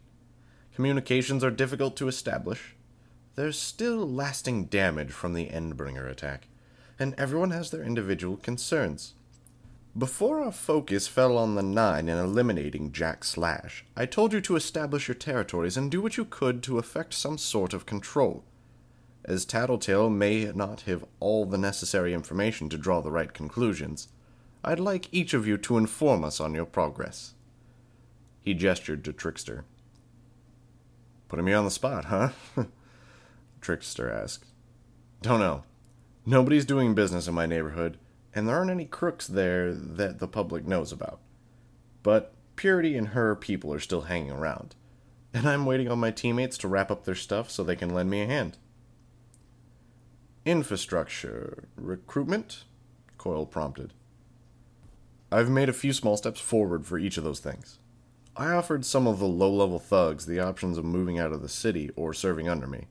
Communications 0.73 1.43
are 1.43 1.51
difficult 1.51 1.95
to 1.97 2.07
establish. 2.07 2.75
There's 3.35 3.55
still 3.55 3.97
lasting 3.97 4.63
damage 4.65 5.11
from 5.11 5.35
the 5.35 5.45
Endbringer 5.49 6.09
attack, 6.09 6.47
and 6.97 7.13
everyone 7.19 7.51
has 7.51 7.69
their 7.69 7.83
individual 7.83 8.37
concerns. 8.37 9.13
Before 9.95 10.39
our 10.43 10.51
focus 10.51 11.07
fell 11.07 11.37
on 11.37 11.53
the 11.53 11.61
Nine 11.61 12.09
and 12.09 12.19
eliminating 12.19 12.91
Jack 12.91 13.23
Slash, 13.23 13.85
I 13.95 14.07
told 14.07 14.33
you 14.33 14.41
to 14.41 14.55
establish 14.55 15.07
your 15.07 15.13
territories 15.13 15.77
and 15.77 15.91
do 15.91 16.01
what 16.01 16.17
you 16.17 16.25
could 16.25 16.63
to 16.63 16.79
effect 16.79 17.13
some 17.13 17.37
sort 17.37 17.75
of 17.75 17.85
control. 17.85 18.43
As 19.23 19.45
Tattletale 19.45 20.09
may 20.09 20.45
not 20.45 20.81
have 20.81 21.05
all 21.19 21.45
the 21.45 21.59
necessary 21.59 22.11
information 22.11 22.69
to 22.69 22.77
draw 22.79 23.01
the 23.01 23.11
right 23.11 23.31
conclusions, 23.31 24.07
I'd 24.63 24.79
like 24.79 25.07
each 25.11 25.33
of 25.33 25.47
you 25.47 25.57
to 25.57 25.77
inform 25.77 26.23
us 26.23 26.39
on 26.39 26.53
your 26.53 26.65
progress. 26.65 27.33
He 28.41 28.53
gestured 28.53 29.03
to 29.05 29.13
Trickster. 29.13 29.65
Putting 31.27 31.45
me 31.45 31.53
on 31.53 31.65
the 31.65 31.71
spot, 31.71 32.05
huh? 32.05 32.29
Trickster 33.61 34.11
asked. 34.11 34.45
Don't 35.21 35.39
know. 35.39 35.63
Nobody's 36.25 36.65
doing 36.65 36.95
business 36.95 37.27
in 37.27 37.33
my 37.33 37.45
neighborhood, 37.45 37.97
and 38.33 38.47
there 38.47 38.57
aren't 38.57 38.71
any 38.71 38.85
crooks 38.85 39.27
there 39.27 39.73
that 39.73 40.19
the 40.19 40.27
public 40.27 40.65
knows 40.65 40.91
about. 40.91 41.19
But 42.03 42.33
Purity 42.59 42.97
and 42.97 43.07
her 43.09 43.37
people 43.37 43.73
are 43.73 43.79
still 43.79 44.01
hanging 44.01 44.31
around, 44.31 44.75
and 45.33 45.47
I'm 45.47 45.65
waiting 45.65 45.87
on 45.87 45.97
my 45.97 46.11
teammates 46.11 46.57
to 46.57 46.67
wrap 46.67 46.91
up 46.91 47.05
their 47.05 47.15
stuff 47.15 47.49
so 47.49 47.63
they 47.63 47.77
can 47.77 47.93
lend 47.93 48.09
me 48.09 48.21
a 48.21 48.25
hand. 48.25 48.57
Infrastructure. 50.43 51.69
Recruitment? 51.77 52.65
Coil 53.17 53.45
prompted. 53.45 53.93
I've 55.31 55.49
made 55.49 55.69
a 55.69 55.73
few 55.73 55.93
small 55.93 56.17
steps 56.17 56.39
forward 56.39 56.87
for 56.87 56.97
each 56.97 57.17
of 57.17 57.23
those 57.23 57.39
things. 57.39 57.77
I 58.35 58.51
offered 58.51 58.85
some 58.85 59.05
of 59.05 59.19
the 59.19 59.27
low 59.27 59.53
level 59.53 59.77
thugs 59.77 60.25
the 60.25 60.39
options 60.39 60.77
of 60.77 60.85
moving 60.85 61.19
out 61.19 61.31
of 61.31 61.41
the 61.41 61.49
city 61.49 61.91
or 61.95 62.13
serving 62.13 62.49
under 62.49 62.65
me. 62.65 62.87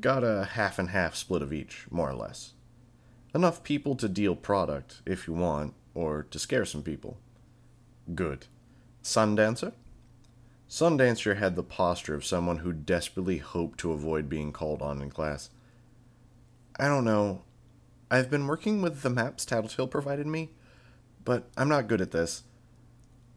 Got 0.00 0.24
a 0.24 0.48
half 0.52 0.78
and 0.78 0.90
half 0.90 1.14
split 1.14 1.42
of 1.42 1.52
each, 1.52 1.86
more 1.90 2.10
or 2.10 2.14
less. 2.14 2.54
Enough 3.34 3.62
people 3.62 3.94
to 3.96 4.08
deal 4.08 4.34
product, 4.34 5.02
if 5.06 5.28
you 5.28 5.34
want, 5.34 5.74
or 5.94 6.24
to 6.30 6.38
scare 6.38 6.64
some 6.64 6.82
people. 6.82 7.18
Good. 8.14 8.46
Sundancer? 9.02 9.72
Sundancer 10.68 11.36
had 11.36 11.54
the 11.54 11.62
posture 11.62 12.14
of 12.14 12.24
someone 12.24 12.58
who 12.58 12.72
desperately 12.72 13.38
hoped 13.38 13.78
to 13.80 13.92
avoid 13.92 14.28
being 14.28 14.50
called 14.50 14.82
on 14.82 15.00
in 15.00 15.10
class. 15.10 15.50
I 16.80 16.88
don't 16.88 17.04
know. 17.04 17.42
I've 18.10 18.30
been 18.30 18.48
working 18.48 18.82
with 18.82 19.02
the 19.02 19.10
maps 19.10 19.44
Tattletale 19.44 19.86
provided 19.86 20.26
me 20.26 20.50
but 21.24 21.48
I'm 21.56 21.68
not 21.68 21.88
good 21.88 22.00
at 22.00 22.10
this. 22.10 22.42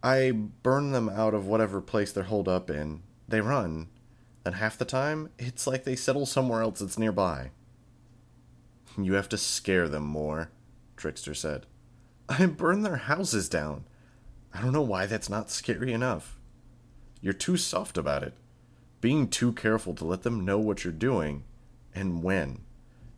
I 0.04 0.32
burn 0.32 0.92
them 0.92 1.10
out 1.10 1.34
of 1.34 1.48
whatever 1.48 1.82
place 1.82 2.12
they're 2.12 2.24
holed 2.24 2.48
up 2.48 2.70
in. 2.70 3.02
They 3.28 3.42
run, 3.42 3.90
and 4.46 4.56
half 4.56 4.78
the 4.78 4.86
time, 4.86 5.30
it's 5.38 5.68
like 5.68 5.84
they 5.84 5.96
settle 5.96 6.26
somewhere 6.26 6.62
else 6.62 6.80
that's 6.80 6.98
nearby. 6.98 7.52
You 8.98 9.14
have 9.14 9.30
to 9.30 9.38
scare 9.38 9.88
them 9.88 10.04
more, 10.04 10.52
Trickster 10.96 11.34
said. 11.34 11.66
I 12.30 12.46
burn 12.46 12.82
their 12.82 12.98
houses 12.98 13.48
down. 13.50 13.86
I 14.54 14.62
don't 14.62 14.74
know 14.74 14.82
why 14.82 15.06
that's 15.06 15.30
not 15.30 15.52
scary 15.52 15.94
enough. 15.94 16.40
You're 17.22 17.34
too 17.34 17.58
soft 17.58 17.98
about 17.98 18.24
it. 18.24 18.34
Being 19.02 19.28
too 19.28 19.54
careful 19.54 19.94
to 19.96 20.06
let 20.06 20.24
them 20.24 20.46
know 20.46 20.58
what 20.58 20.84
you're 20.84 20.94
doing 20.94 21.44
and 21.94 22.24
when, 22.24 22.62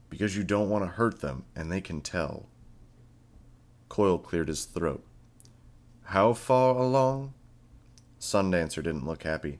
because 0.09 0.35
you 0.35 0.43
don't 0.43 0.69
want 0.69 0.83
to 0.83 0.89
hurt 0.89 1.21
them 1.21 1.45
and 1.55 1.71
they 1.71 1.81
can 1.81 2.01
tell. 2.01 2.47
Coil 3.89 4.17
cleared 4.19 4.47
his 4.47 4.65
throat. 4.65 5.03
How 6.03 6.33
far 6.33 6.75
along? 6.75 7.33
Sundancer 8.19 8.83
didn't 8.83 9.05
look 9.05 9.23
happy. 9.23 9.59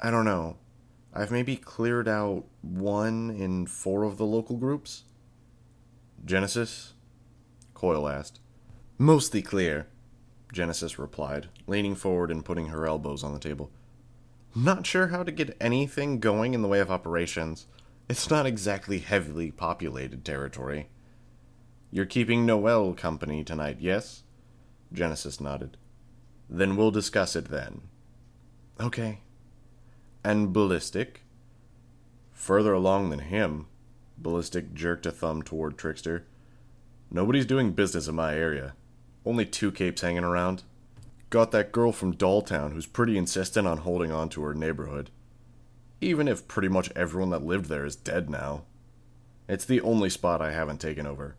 I 0.00 0.10
don't 0.10 0.24
know. 0.24 0.56
I've 1.14 1.30
maybe 1.30 1.56
cleared 1.56 2.08
out 2.08 2.44
one 2.60 3.30
in 3.30 3.66
four 3.66 4.02
of 4.02 4.18
the 4.18 4.26
local 4.26 4.56
groups. 4.56 5.04
Genesis? 6.24 6.94
Coil 7.72 8.08
asked. 8.08 8.40
Mostly 8.98 9.42
clear, 9.42 9.86
Genesis 10.52 10.98
replied, 10.98 11.48
leaning 11.66 11.94
forward 11.94 12.30
and 12.30 12.44
putting 12.44 12.68
her 12.68 12.86
elbows 12.86 13.22
on 13.22 13.32
the 13.32 13.38
table. 13.38 13.70
Not 14.54 14.86
sure 14.86 15.08
how 15.08 15.22
to 15.22 15.32
get 15.32 15.56
anything 15.60 16.18
going 16.18 16.54
in 16.54 16.62
the 16.62 16.68
way 16.68 16.80
of 16.80 16.90
operations. 16.90 17.66
It's 18.08 18.30
not 18.30 18.46
exactly 18.46 18.98
heavily 18.98 19.50
populated 19.50 20.24
territory. 20.24 20.88
You're 21.96 22.04
keeping 22.04 22.44
Noel 22.44 22.92
company 22.92 23.42
tonight, 23.42 23.78
yes? 23.80 24.22
Genesis 24.92 25.40
nodded. 25.40 25.78
Then 26.46 26.76
we'll 26.76 26.90
discuss 26.90 27.34
it 27.34 27.46
then. 27.46 27.88
Okay. 28.78 29.20
And 30.22 30.52
Ballistic? 30.52 31.22
Further 32.32 32.74
along 32.74 33.08
than 33.08 33.20
him. 33.20 33.68
Ballistic 34.18 34.74
jerked 34.74 35.06
a 35.06 35.10
thumb 35.10 35.40
toward 35.40 35.78
Trickster. 35.78 36.26
Nobody's 37.10 37.46
doing 37.46 37.72
business 37.72 38.08
in 38.08 38.14
my 38.14 38.34
area. 38.34 38.74
Only 39.24 39.46
two 39.46 39.72
capes 39.72 40.02
hanging 40.02 40.22
around. 40.22 40.64
Got 41.30 41.50
that 41.52 41.72
girl 41.72 41.92
from 41.92 42.14
Dolltown 42.14 42.74
who's 42.74 42.84
pretty 42.84 43.16
insistent 43.16 43.66
on 43.66 43.78
holding 43.78 44.12
on 44.12 44.28
to 44.28 44.42
her 44.42 44.52
neighborhood. 44.52 45.08
Even 46.02 46.28
if 46.28 46.46
pretty 46.46 46.68
much 46.68 46.92
everyone 46.94 47.30
that 47.30 47.46
lived 47.46 47.70
there 47.70 47.86
is 47.86 47.96
dead 47.96 48.28
now. 48.28 48.64
It's 49.48 49.64
the 49.64 49.80
only 49.80 50.10
spot 50.10 50.42
I 50.42 50.52
haven't 50.52 50.78
taken 50.78 51.06
over. 51.06 51.36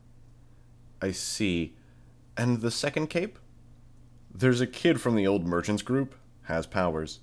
I 1.02 1.12
see. 1.12 1.76
And 2.36 2.62
the 2.62 2.72
second 2.72 3.08
cape? 3.08 3.40
There's 4.34 4.62
a 4.62 4.68
kid 4.68 5.02
from 5.02 5.16
the 5.16 5.28
old 5.28 5.46
merchants 5.46 5.82
group, 5.82 6.16
has 6.44 6.66
powers. 6.66 7.20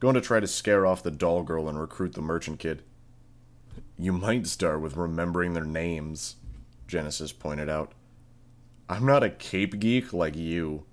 Going 0.00 0.14
to 0.14 0.20
try 0.20 0.40
to 0.40 0.46
scare 0.46 0.86
off 0.86 1.02
the 1.02 1.10
doll 1.10 1.42
girl 1.42 1.68
and 1.68 1.80
recruit 1.80 2.14
the 2.14 2.22
merchant 2.22 2.58
kid. 2.58 2.82
You 3.98 4.12
might 4.12 4.46
start 4.46 4.80
with 4.80 4.96
remembering 4.96 5.54
their 5.54 5.64
names, 5.64 6.36
Genesis 6.86 7.32
pointed 7.32 7.68
out. 7.68 7.92
I'm 8.88 9.04
not 9.06 9.22
a 9.22 9.30
cape 9.30 9.78
geek 9.80 10.12
like 10.12 10.36
you. 10.36 10.84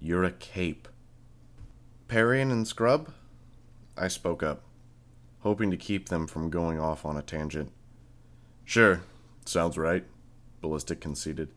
You're 0.00 0.24
a 0.24 0.32
cape. 0.32 0.88
Parian 2.08 2.50
and 2.50 2.66
Scrub? 2.66 3.12
I 3.96 4.08
spoke 4.08 4.42
up, 4.42 4.62
hoping 5.40 5.70
to 5.70 5.76
keep 5.76 6.08
them 6.08 6.26
from 6.26 6.50
going 6.50 6.78
off 6.78 7.04
on 7.04 7.16
a 7.16 7.22
tangent. 7.22 7.72
Sure, 8.64 9.02
sounds 9.44 9.78
right. 9.78 10.04
Ballistic 10.66 11.00
conceded. 11.00 11.50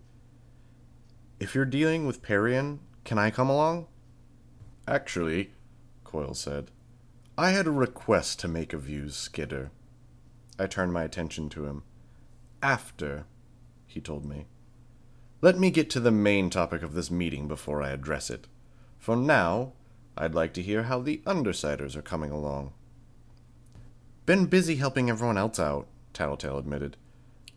If 1.39 1.55
you're 1.55 1.65
dealing 1.65 2.05
with 2.05 2.21
Parian, 2.21 2.79
can 3.03 3.17
I 3.17 3.31
come 3.31 3.49
along? 3.49 3.87
Actually, 4.87 5.53
Coil 6.03 6.35
said, 6.35 6.69
I 7.35 7.49
had 7.49 7.65
a 7.65 7.71
request 7.71 8.39
to 8.41 8.47
make 8.47 8.71
of 8.71 8.87
you, 8.87 9.09
Skitter. 9.09 9.71
I 10.59 10.67
turned 10.67 10.93
my 10.93 11.03
attention 11.03 11.49
to 11.49 11.65
him. 11.65 11.81
After, 12.61 13.25
he 13.87 13.99
told 13.99 14.25
me. 14.25 14.45
Let 15.41 15.57
me 15.57 15.71
get 15.71 15.89
to 15.89 15.99
the 15.99 16.11
main 16.11 16.51
topic 16.51 16.83
of 16.83 16.93
this 16.93 17.09
meeting 17.09 17.47
before 17.47 17.81
I 17.81 17.89
address 17.89 18.29
it. 18.29 18.45
For 18.99 19.15
now, 19.15 19.73
I'd 20.15 20.35
like 20.35 20.53
to 20.53 20.61
hear 20.61 20.83
how 20.83 20.99
the 20.99 21.23
Undersiders 21.25 21.95
are 21.95 22.03
coming 22.03 22.29
along. 22.29 22.73
Been 24.27 24.45
busy 24.45 24.75
helping 24.75 25.09
everyone 25.09 25.39
else 25.39 25.57
out, 25.59 25.87
Tattletale 26.13 26.59
admitted. 26.59 26.95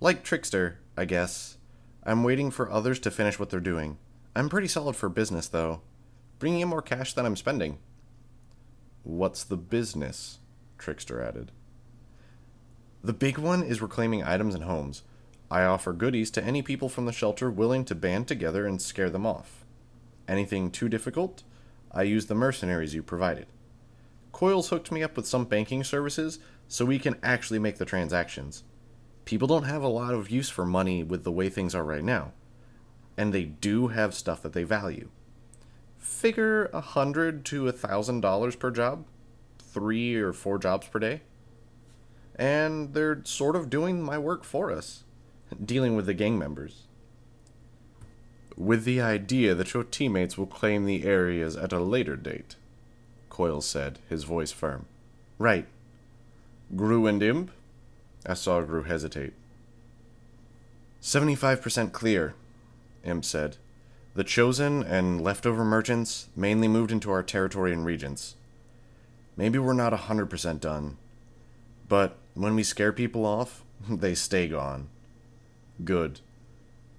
Like 0.00 0.24
Trickster, 0.24 0.78
I 0.96 1.04
guess. 1.04 1.56
I'm 2.04 2.24
waiting 2.24 2.50
for 2.50 2.70
others 2.70 2.98
to 3.00 3.10
finish 3.10 3.38
what 3.38 3.50
they're 3.50 3.60
doing. 3.60 3.98
I'm 4.34 4.48
pretty 4.48 4.68
solid 4.68 4.96
for 4.96 5.08
business, 5.08 5.48
though. 5.48 5.82
Bringing 6.38 6.60
in 6.60 6.68
more 6.68 6.82
cash 6.82 7.14
than 7.14 7.24
I'm 7.24 7.36
spending. 7.36 7.78
What's 9.02 9.44
the 9.44 9.56
business? 9.56 10.38
Trickster 10.78 11.22
added. 11.22 11.52
The 13.02 13.12
big 13.12 13.38
one 13.38 13.62
is 13.62 13.82
reclaiming 13.82 14.22
items 14.22 14.54
and 14.54 14.64
homes. 14.64 15.02
I 15.50 15.64
offer 15.64 15.92
goodies 15.92 16.30
to 16.32 16.44
any 16.44 16.62
people 16.62 16.88
from 16.88 17.06
the 17.06 17.12
shelter 17.12 17.50
willing 17.50 17.84
to 17.86 17.94
band 17.94 18.28
together 18.28 18.66
and 18.66 18.80
scare 18.80 19.10
them 19.10 19.26
off. 19.26 19.64
Anything 20.28 20.70
too 20.70 20.88
difficult? 20.88 21.42
I 21.90 22.04
use 22.04 22.26
the 22.26 22.34
mercenaries 22.34 22.94
you 22.94 23.02
provided. 23.02 23.46
Coils 24.32 24.70
hooked 24.70 24.90
me 24.90 25.02
up 25.02 25.16
with 25.16 25.26
some 25.26 25.44
banking 25.44 25.84
services 25.84 26.38
so 26.68 26.84
we 26.84 26.98
can 26.98 27.16
actually 27.22 27.58
make 27.58 27.78
the 27.78 27.84
transactions. 27.84 28.64
People 29.24 29.48
don't 29.48 29.64
have 29.64 29.82
a 29.82 29.88
lot 29.88 30.14
of 30.14 30.30
use 30.30 30.48
for 30.48 30.64
money 30.64 31.02
with 31.02 31.24
the 31.24 31.32
way 31.32 31.48
things 31.48 31.74
are 31.74 31.84
right 31.84 32.04
now. 32.04 32.32
And 33.16 33.32
they 33.32 33.44
do 33.44 33.88
have 33.88 34.14
stuff 34.14 34.42
that 34.42 34.52
they 34.52 34.64
value. 34.64 35.10
Figure 35.98 36.66
a 36.72 36.80
hundred 36.80 37.44
to 37.46 37.68
a 37.68 37.72
thousand 37.72 38.20
dollars 38.20 38.56
per 38.56 38.70
job, 38.70 39.04
three 39.58 40.16
or 40.16 40.32
four 40.32 40.58
jobs 40.58 40.88
per 40.88 40.98
day. 40.98 41.22
And 42.34 42.94
they're 42.94 43.22
sort 43.24 43.56
of 43.56 43.70
doing 43.70 44.02
my 44.02 44.18
work 44.18 44.42
for 44.44 44.72
us, 44.72 45.04
dealing 45.64 45.94
with 45.94 46.06
the 46.06 46.14
gang 46.14 46.38
members. 46.38 46.86
With 48.56 48.84
the 48.84 49.00
idea 49.00 49.54
that 49.54 49.72
your 49.74 49.84
teammates 49.84 50.36
will 50.36 50.46
claim 50.46 50.84
the 50.84 51.04
areas 51.04 51.56
at 51.56 51.72
a 51.72 51.80
later 51.80 52.16
date, 52.16 52.56
Coil 53.30 53.60
said, 53.60 53.98
his 54.08 54.24
voice 54.24 54.52
firm. 54.52 54.86
Right. 55.38 55.66
Grue 56.74 57.06
and 57.06 57.22
Imp? 57.22 57.50
I 58.26 58.34
saw 58.34 58.64
hesitate. 58.82 59.32
75% 61.00 61.92
clear, 61.92 62.34
Imp 63.04 63.24
said. 63.24 63.56
The 64.14 64.24
chosen 64.24 64.82
and 64.82 65.20
leftover 65.20 65.64
merchants 65.64 66.28
mainly 66.36 66.68
moved 66.68 66.92
into 66.92 67.10
our 67.10 67.22
territory 67.22 67.72
and 67.72 67.84
regions. 67.84 68.36
Maybe 69.36 69.58
we're 69.58 69.72
not 69.72 69.94
a 69.94 69.96
100% 69.96 70.60
done, 70.60 70.98
but 71.88 72.18
when 72.34 72.54
we 72.54 72.62
scare 72.62 72.92
people 72.92 73.24
off, 73.24 73.64
they 73.88 74.14
stay 74.14 74.46
gone. 74.48 74.88
Good. 75.84 76.20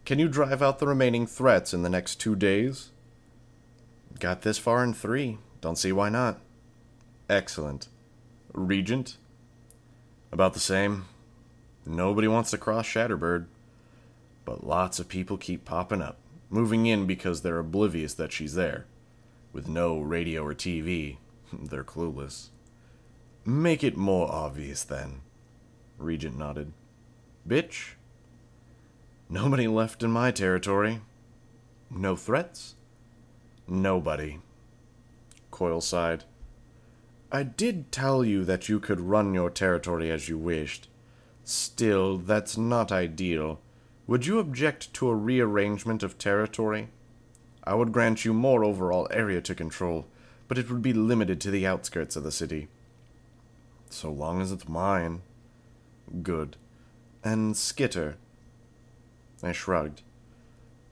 Can 0.06 0.20
you 0.20 0.28
drive 0.28 0.62
out 0.62 0.80
the 0.80 0.88
remaining 0.88 1.26
threats 1.26 1.74
in 1.74 1.84
the 1.84 1.90
next 1.90 2.16
two 2.16 2.36
days? 2.36 2.90
Got 4.20 4.42
this 4.42 4.58
far 4.58 4.84
in 4.84 4.94
three. 4.94 5.38
Don't 5.62 5.78
see 5.78 5.92
why 5.92 6.10
not. 6.10 6.40
Excellent. 7.30 7.88
Regent? 8.54 9.18
About 10.32 10.54
the 10.54 10.60
same. 10.60 11.06
Nobody 11.86 12.28
wants 12.28 12.52
to 12.52 12.58
cross 12.58 12.86
Shatterbird. 12.86 13.46
But 14.46 14.66
lots 14.66 15.00
of 15.00 15.08
people 15.08 15.38
keep 15.38 15.66
popping 15.66 16.02
up, 16.02 16.18
moving 16.50 16.86
in 16.86 17.06
because 17.06 17.42
they're 17.42 17.60
oblivious 17.60 18.14
that 18.16 18.32
she's 18.32 18.56
there. 18.56 18.86
With 19.54 19.68
no 19.68 20.00
radio 20.00 20.44
or 20.44 20.54
TV, 20.54 21.18
they're 21.54 21.84
clueless. 21.84 22.50
Make 23.46 23.84
it 23.84 23.98
more 23.98 24.32
obvious 24.32 24.84
then. 24.84 25.22
Regent 25.98 26.38
nodded. 26.38 26.74
Bitch? 27.48 27.94
Nobody 29.30 29.68
left 29.68 30.04
in 30.04 30.12
my 30.12 30.32
territory. 30.32 31.02
No 31.90 32.16
threats? 32.16 32.76
Nobody. 33.68 34.40
Coil 35.52 35.82
sighed. 35.82 36.24
I 37.32 37.44
did 37.44 37.92
tell 37.92 38.24
you 38.24 38.46
that 38.46 38.70
you 38.70 38.80
could 38.80 39.00
run 39.00 39.34
your 39.34 39.50
territory 39.50 40.12
as 40.12 40.30
you 40.30 40.38
wished. 40.38 40.88
Still, 41.46 42.18
that's 42.18 42.58
not 42.58 42.92
ideal. 42.92 43.60
Would 44.08 44.26
you 44.26 44.40
object 44.40 44.94
to 44.96 45.10
a 45.10 45.16
rearrangement 45.16 46.04
of 46.04 46.18
territory? 46.18 46.90
I 47.64 47.76
would 47.76 47.92
grant 47.92 48.26
you 48.26 48.34
more 48.34 48.64
overall 48.64 49.08
area 49.12 49.42
to 49.42 49.56
control, 49.56 50.06
but 50.48 50.58
it 50.58 50.70
would 50.70 50.82
be 50.82 50.94
limited 50.94 51.40
to 51.42 51.52
the 51.52 51.66
outskirts 51.66 52.16
of 52.16 52.24
the 52.24 52.32
city. 52.32 52.68
So 53.90 54.12
long 54.12 54.42
as 54.42 54.52
it's 54.52 54.68
mine. 54.68 55.22
Good. 56.22 56.58
And 57.24 57.56
Skitter, 57.56 58.18
I 59.42 59.52
shrugged. 59.52 60.02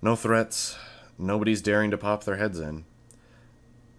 No 0.01 0.15
threats. 0.15 0.77
Nobody's 1.17 1.61
daring 1.61 1.91
to 1.91 1.97
pop 1.97 2.23
their 2.23 2.37
heads 2.37 2.59
in. 2.59 2.85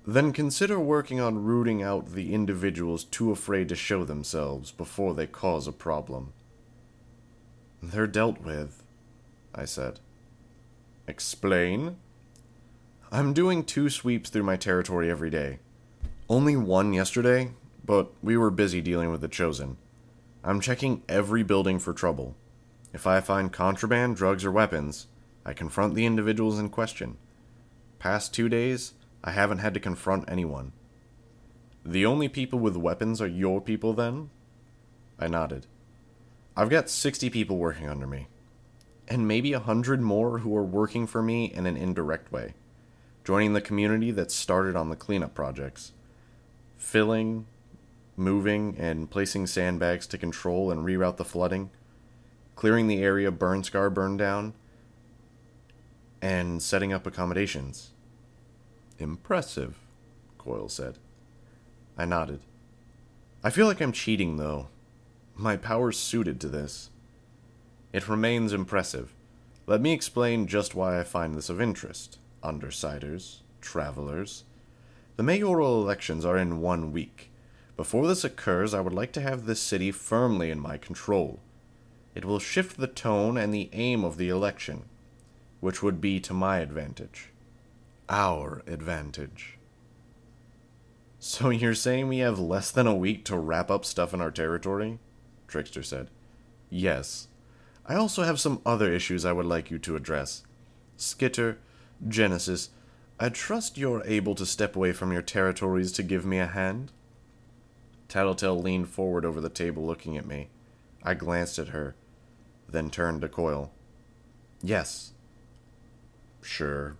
Then 0.06 0.32
consider 0.32 0.80
working 0.80 1.20
on 1.20 1.44
rooting 1.44 1.82
out 1.82 2.12
the 2.12 2.34
individuals 2.34 3.04
too 3.04 3.30
afraid 3.30 3.68
to 3.68 3.76
show 3.76 4.04
themselves 4.04 4.72
before 4.72 5.14
they 5.14 5.26
cause 5.26 5.68
a 5.68 5.72
problem. 5.72 6.32
They're 7.82 8.06
dealt 8.06 8.40
with, 8.40 8.84
I 9.54 9.64
said. 9.64 9.98
Explain? 11.08 11.96
I'm 13.10 13.32
doing 13.32 13.64
two 13.64 13.90
sweeps 13.90 14.30
through 14.30 14.44
my 14.44 14.56
territory 14.56 15.10
every 15.10 15.30
day. 15.30 15.58
Only 16.28 16.56
one 16.56 16.92
yesterday, 16.92 17.50
but 17.84 18.12
we 18.22 18.36
were 18.36 18.50
busy 18.50 18.80
dealing 18.80 19.10
with 19.10 19.20
the 19.20 19.28
Chosen. 19.28 19.78
I'm 20.44 20.60
checking 20.60 21.02
every 21.08 21.42
building 21.42 21.80
for 21.80 21.92
trouble. 21.92 22.36
If 22.94 23.06
I 23.06 23.20
find 23.20 23.52
contraband, 23.52 24.16
drugs, 24.16 24.44
or 24.44 24.52
weapons, 24.52 25.08
I 25.44 25.52
confront 25.52 25.94
the 25.94 26.06
individuals 26.06 26.60
in 26.60 26.68
question. 26.68 27.16
Past 27.98 28.32
two 28.32 28.48
days, 28.48 28.94
I 29.24 29.32
haven't 29.32 29.58
had 29.58 29.74
to 29.74 29.80
confront 29.80 30.30
anyone. 30.30 30.72
The 31.84 32.06
only 32.06 32.28
people 32.28 32.60
with 32.60 32.76
weapons 32.76 33.20
are 33.20 33.26
your 33.26 33.60
people, 33.60 33.92
then? 33.92 34.30
I 35.18 35.26
nodded. 35.26 35.66
I've 36.56 36.70
got 36.70 36.90
60 36.90 37.30
people 37.30 37.56
working 37.56 37.88
under 37.88 38.06
me, 38.06 38.28
and 39.08 39.26
maybe 39.26 39.52
a 39.52 39.60
hundred 39.60 40.00
more 40.00 40.38
who 40.38 40.56
are 40.56 40.64
working 40.64 41.06
for 41.06 41.22
me 41.22 41.46
in 41.46 41.66
an 41.66 41.76
indirect 41.76 42.30
way, 42.30 42.54
joining 43.24 43.52
the 43.52 43.60
community 43.60 44.10
that 44.10 44.30
started 44.30 44.76
on 44.76 44.90
the 44.90 44.96
cleanup 44.96 45.34
projects. 45.34 45.92
Filling, 46.76 47.46
moving, 48.16 48.76
and 48.78 49.10
placing 49.10 49.46
sandbags 49.46 50.06
to 50.08 50.18
control 50.18 50.70
and 50.70 50.84
reroute 50.84 51.16
the 51.16 51.24
flooding 51.24 51.70
clearing 52.54 52.86
the 52.86 53.02
area 53.02 53.32
Burnscar 53.32 53.92
burned 53.92 54.18
down, 54.18 54.54
and 56.20 56.62
setting 56.62 56.92
up 56.92 57.06
accommodations. 57.06 57.90
Impressive, 58.98 59.78
Coil 60.38 60.68
said. 60.68 60.98
I 61.98 62.04
nodded. 62.04 62.40
I 63.42 63.50
feel 63.50 63.66
like 63.66 63.80
I'm 63.80 63.92
cheating, 63.92 64.36
though. 64.36 64.68
My 65.34 65.56
power's 65.56 65.98
suited 65.98 66.40
to 66.40 66.48
this. 66.48 66.90
It 67.92 68.08
remains 68.08 68.52
impressive. 68.52 69.12
Let 69.66 69.80
me 69.80 69.92
explain 69.92 70.46
just 70.46 70.74
why 70.74 70.98
I 70.98 71.04
find 71.04 71.34
this 71.34 71.48
of 71.48 71.60
interest, 71.60 72.18
undersiders, 72.42 73.38
travelers. 73.60 74.44
The 75.16 75.22
mayoral 75.22 75.82
elections 75.82 76.24
are 76.24 76.36
in 76.36 76.60
one 76.60 76.92
week. 76.92 77.30
Before 77.76 78.06
this 78.06 78.24
occurs, 78.24 78.74
I 78.74 78.80
would 78.80 78.92
like 78.92 79.12
to 79.12 79.20
have 79.20 79.46
this 79.46 79.60
city 79.60 79.90
firmly 79.90 80.50
in 80.50 80.60
my 80.60 80.76
control. 80.76 81.40
It 82.14 82.24
will 82.24 82.38
shift 82.38 82.76
the 82.76 82.86
tone 82.86 83.38
and 83.38 83.52
the 83.52 83.70
aim 83.72 84.04
of 84.04 84.18
the 84.18 84.28
election, 84.28 84.84
which 85.60 85.82
would 85.82 86.00
be 86.00 86.20
to 86.20 86.34
my 86.34 86.58
advantage. 86.58 87.30
Our 88.08 88.62
advantage. 88.66 89.58
So 91.18 91.50
you're 91.50 91.74
saying 91.74 92.08
we 92.08 92.18
have 92.18 92.38
less 92.38 92.70
than 92.70 92.86
a 92.86 92.94
week 92.94 93.24
to 93.26 93.38
wrap 93.38 93.70
up 93.70 93.84
stuff 93.84 94.12
in 94.12 94.20
our 94.20 94.30
territory? 94.30 94.98
Trickster 95.52 95.82
said. 95.82 96.08
Yes. 96.70 97.28
I 97.84 97.94
also 97.94 98.22
have 98.22 98.40
some 98.40 98.62
other 98.64 98.92
issues 98.92 99.24
I 99.24 99.32
would 99.32 99.46
like 99.46 99.70
you 99.70 99.78
to 99.80 99.96
address. 99.96 100.42
Skitter, 100.96 101.58
Genesis, 102.08 102.70
I 103.20 103.28
trust 103.28 103.76
you're 103.76 104.02
able 104.06 104.34
to 104.36 104.46
step 104.46 104.74
away 104.74 104.92
from 104.92 105.12
your 105.12 105.22
territories 105.22 105.92
to 105.92 106.02
give 106.02 106.24
me 106.24 106.38
a 106.38 106.46
hand? 106.46 106.90
Tattletale 108.08 108.60
leaned 108.60 108.88
forward 108.88 109.24
over 109.24 109.40
the 109.40 109.50
table 109.50 109.84
looking 109.84 110.16
at 110.16 110.26
me. 110.26 110.48
I 111.02 111.14
glanced 111.14 111.58
at 111.58 111.68
her 111.68 111.94
then 112.72 112.88
turned 112.88 113.20
to 113.20 113.28
Coil. 113.28 113.70
Yes. 114.62 115.12
Sure, 116.40 116.96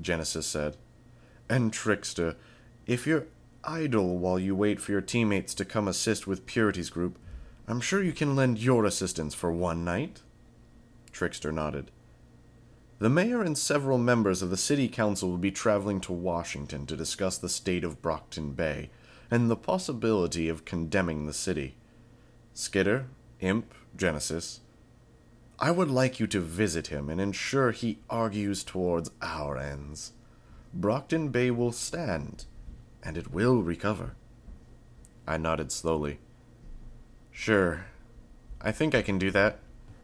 Genesis 0.00 0.46
said. 0.46 0.76
And 1.48 1.72
Trickster, 1.72 2.34
if 2.86 3.06
you're 3.06 3.26
idle 3.62 4.18
while 4.18 4.38
you 4.38 4.54
wait 4.54 4.80
for 4.80 4.92
your 4.92 5.00
teammates 5.00 5.54
to 5.54 5.64
come 5.64 5.88
assist 5.88 6.26
with 6.26 6.46
Purity's 6.46 6.90
group, 6.90 7.18
I'm 7.68 7.80
sure 7.80 8.02
you 8.02 8.12
can 8.12 8.36
lend 8.36 8.58
your 8.58 8.84
assistance 8.84 9.34
for 9.34 9.50
one 9.52 9.84
night. 9.84 10.22
Trickster 11.12 11.50
nodded. 11.50 11.90
The 12.98 13.10
mayor 13.10 13.42
and 13.42 13.58
several 13.58 13.98
members 13.98 14.40
of 14.40 14.50
the 14.50 14.56
city 14.56 14.88
council 14.88 15.30
will 15.30 15.38
be 15.38 15.50
traveling 15.50 16.00
to 16.02 16.12
Washington 16.12 16.86
to 16.86 16.96
discuss 16.96 17.36
the 17.36 17.48
state 17.48 17.84
of 17.84 18.00
Brockton 18.00 18.52
Bay 18.52 18.90
and 19.30 19.50
the 19.50 19.56
possibility 19.56 20.48
of 20.48 20.64
condemning 20.64 21.26
the 21.26 21.32
city. 21.32 21.74
Skitter, 22.54 23.06
Imp, 23.40 23.74
Genesis, 23.96 24.60
I 25.58 25.70
would 25.72 25.90
like 25.90 26.20
you 26.20 26.26
to 26.28 26.40
visit 26.40 26.86
him 26.88 27.10
and 27.10 27.20
ensure 27.20 27.72
he 27.72 27.98
argues 28.08 28.62
towards 28.62 29.10
our 29.20 29.58
ends. 29.58 30.12
Brockton 30.72 31.30
Bay 31.30 31.50
will 31.50 31.72
stand, 31.72 32.44
and 33.02 33.16
it 33.16 33.32
will 33.32 33.62
recover. 33.62 34.14
I 35.26 35.38
nodded 35.38 35.72
slowly. 35.72 36.18
Sure. 37.36 37.84
I 38.62 38.72
think 38.72 38.94
I 38.94 39.02
can 39.02 39.18
do 39.18 39.30
that, 39.30 39.58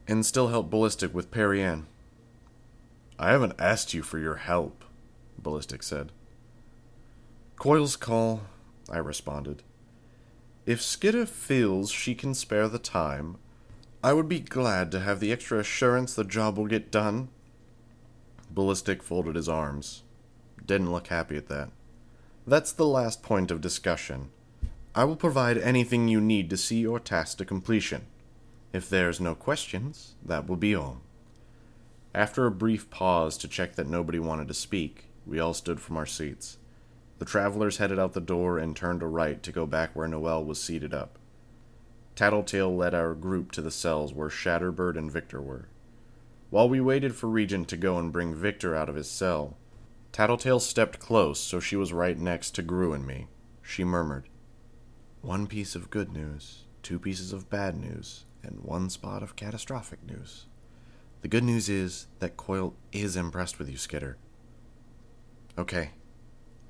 and 0.06 0.24
still 0.24 0.48
help 0.48 0.68
Ballistic 0.68 1.14
with 1.14 1.30
Parian. 1.30 1.86
I 3.18 3.30
haven't 3.30 3.58
asked 3.58 3.94
you 3.94 4.02
for 4.02 4.18
your 4.18 4.36
help, 4.36 4.84
Ballistic 5.38 5.82
said. 5.82 6.12
Coil's 7.56 7.96
call, 7.96 8.42
I 8.90 8.98
responded. 8.98 9.62
If 10.66 10.82
Skitter 10.82 11.24
feels 11.24 11.90
she 11.90 12.14
can 12.14 12.34
spare 12.34 12.68
the 12.68 12.78
time, 12.78 13.38
I 14.04 14.12
would 14.12 14.28
be 14.28 14.40
glad 14.40 14.92
to 14.92 15.00
have 15.00 15.18
the 15.18 15.32
extra 15.32 15.58
assurance 15.58 16.14
the 16.14 16.24
job 16.24 16.58
will 16.58 16.66
get 16.66 16.92
done. 16.92 17.30
Ballistic 18.50 19.02
folded 19.02 19.36
his 19.36 19.48
arms. 19.48 20.02
Didn't 20.64 20.92
look 20.92 21.06
happy 21.06 21.38
at 21.38 21.48
that. 21.48 21.70
That's 22.46 22.72
the 22.72 22.86
last 22.86 23.22
point 23.22 23.50
of 23.50 23.62
discussion. 23.62 24.30
I 24.94 25.04
will 25.04 25.16
provide 25.16 25.56
anything 25.56 26.06
you 26.06 26.20
need 26.20 26.50
to 26.50 26.56
see 26.58 26.80
your 26.80 27.00
task 27.00 27.38
to 27.38 27.46
completion. 27.46 28.06
If 28.74 28.90
there's 28.90 29.20
no 29.20 29.34
questions, 29.34 30.16
that 30.22 30.46
will 30.46 30.56
be 30.56 30.74
all. 30.74 31.00
After 32.14 32.44
a 32.44 32.50
brief 32.50 32.90
pause 32.90 33.38
to 33.38 33.48
check 33.48 33.74
that 33.76 33.88
nobody 33.88 34.18
wanted 34.18 34.48
to 34.48 34.54
speak, 34.54 35.06
we 35.26 35.40
all 35.40 35.54
stood 35.54 35.80
from 35.80 35.96
our 35.96 36.04
seats. 36.04 36.58
The 37.18 37.24
travelers 37.24 37.78
headed 37.78 37.98
out 37.98 38.12
the 38.12 38.20
door 38.20 38.58
and 38.58 38.76
turned 38.76 39.02
a 39.02 39.06
right 39.06 39.42
to 39.42 39.52
go 39.52 39.64
back 39.64 39.96
where 39.96 40.08
Noelle 40.08 40.44
was 40.44 40.62
seated 40.62 40.92
up. 40.92 41.18
Tattletale 42.14 42.76
led 42.76 42.94
our 42.94 43.14
group 43.14 43.50
to 43.52 43.62
the 43.62 43.70
cells 43.70 44.12
where 44.12 44.28
Shatterbird 44.28 44.98
and 44.98 45.10
Victor 45.10 45.40
were. 45.40 45.68
While 46.50 46.68
we 46.68 46.82
waited 46.82 47.14
for 47.14 47.28
Regent 47.28 47.68
to 47.68 47.78
go 47.78 47.96
and 47.96 48.12
bring 48.12 48.34
Victor 48.34 48.76
out 48.76 48.90
of 48.90 48.96
his 48.96 49.10
cell, 49.10 49.56
Tattletale 50.12 50.60
stepped 50.60 50.98
close 50.98 51.40
so 51.40 51.60
she 51.60 51.76
was 51.76 51.94
right 51.94 52.18
next 52.18 52.50
to 52.56 52.62
Grue 52.62 52.92
and 52.92 53.06
me. 53.06 53.28
She 53.62 53.84
murmured, 53.84 54.28
One 55.22 55.46
piece 55.46 55.76
of 55.76 55.88
good 55.88 56.12
news, 56.12 56.64
two 56.82 56.98
pieces 56.98 57.32
of 57.32 57.48
bad 57.48 57.76
news, 57.76 58.24
and 58.42 58.58
one 58.58 58.90
spot 58.90 59.22
of 59.22 59.36
catastrophic 59.36 60.04
news. 60.04 60.46
The 61.20 61.28
good 61.28 61.44
news 61.44 61.68
is 61.68 62.08
that 62.18 62.36
Coil 62.36 62.74
is 62.90 63.16
impressed 63.16 63.60
with 63.60 63.70
you, 63.70 63.76
Skitter. 63.76 64.16
Okay, 65.56 65.90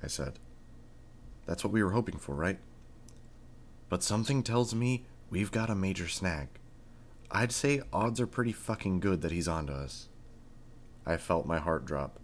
I 0.03 0.07
said. 0.07 0.37
That's 1.47 1.63
what 1.63 1.73
we 1.73 1.81
were 1.81 1.93
hoping 1.93 2.19
for, 2.19 2.35
right? 2.35 2.59
But 3.89 4.03
something 4.03 4.43
tells 4.43 4.75
me 4.75 5.05
we've 5.31 5.51
got 5.51 5.71
a 5.71 5.75
major 5.75 6.07
snag. 6.07 6.49
I'd 7.31 7.51
say 7.51 7.81
odds 7.91 8.21
are 8.21 8.27
pretty 8.27 8.51
fucking 8.51 8.99
good 8.99 9.21
that 9.21 9.31
he's 9.31 9.47
onto 9.47 9.73
us. 9.73 10.09
I 11.07 11.17
felt 11.17 11.47
my 11.47 11.57
heart 11.57 11.85
drop. 11.85 12.19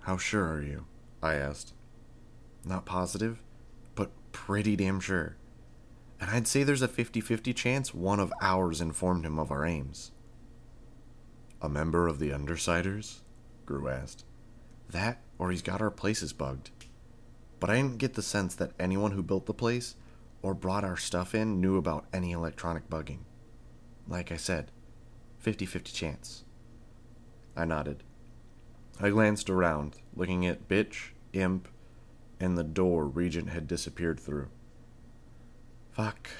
How 0.00 0.16
sure 0.16 0.52
are 0.52 0.62
you? 0.62 0.86
I 1.22 1.34
asked. 1.34 1.74
Not 2.64 2.86
positive, 2.86 3.40
pretty 4.32 4.76
damn 4.76 5.00
sure. 5.00 5.36
And 6.20 6.30
I'd 6.30 6.46
say 6.46 6.62
there's 6.62 6.82
a 6.82 6.88
50 6.88 7.20
50 7.20 7.54
chance 7.54 7.94
one 7.94 8.20
of 8.20 8.32
ours 8.42 8.80
informed 8.80 9.24
him 9.24 9.38
of 9.38 9.50
our 9.50 9.64
aims. 9.64 10.12
A 11.62 11.68
member 11.68 12.08
of 12.08 12.18
the 12.18 12.30
Undersiders? 12.30 13.20
Grue 13.66 13.88
asked. 13.88 14.24
That, 14.88 15.20
or 15.38 15.50
he's 15.50 15.62
got 15.62 15.80
our 15.80 15.90
places 15.90 16.32
bugged. 16.32 16.70
But 17.58 17.70
I 17.70 17.76
didn't 17.76 17.98
get 17.98 18.14
the 18.14 18.22
sense 18.22 18.54
that 18.56 18.72
anyone 18.78 19.12
who 19.12 19.22
built 19.22 19.46
the 19.46 19.54
place 19.54 19.94
or 20.42 20.54
brought 20.54 20.84
our 20.84 20.96
stuff 20.96 21.34
in 21.34 21.60
knew 21.60 21.76
about 21.76 22.06
any 22.12 22.32
electronic 22.32 22.88
bugging. 22.88 23.20
Like 24.08 24.32
I 24.32 24.36
said, 24.36 24.70
50 25.38 25.66
50 25.66 25.92
chance. 25.92 26.44
I 27.56 27.64
nodded. 27.64 28.02
I 29.00 29.10
glanced 29.10 29.48
around, 29.48 29.96
looking 30.14 30.46
at 30.46 30.68
Bitch, 30.68 31.10
Imp, 31.32 31.68
and 32.40 32.56
the 32.56 32.64
door 32.64 33.06
Regent 33.06 33.50
had 33.50 33.68
disappeared 33.68 34.18
through. 34.18 34.48
Fuck, 35.92 36.30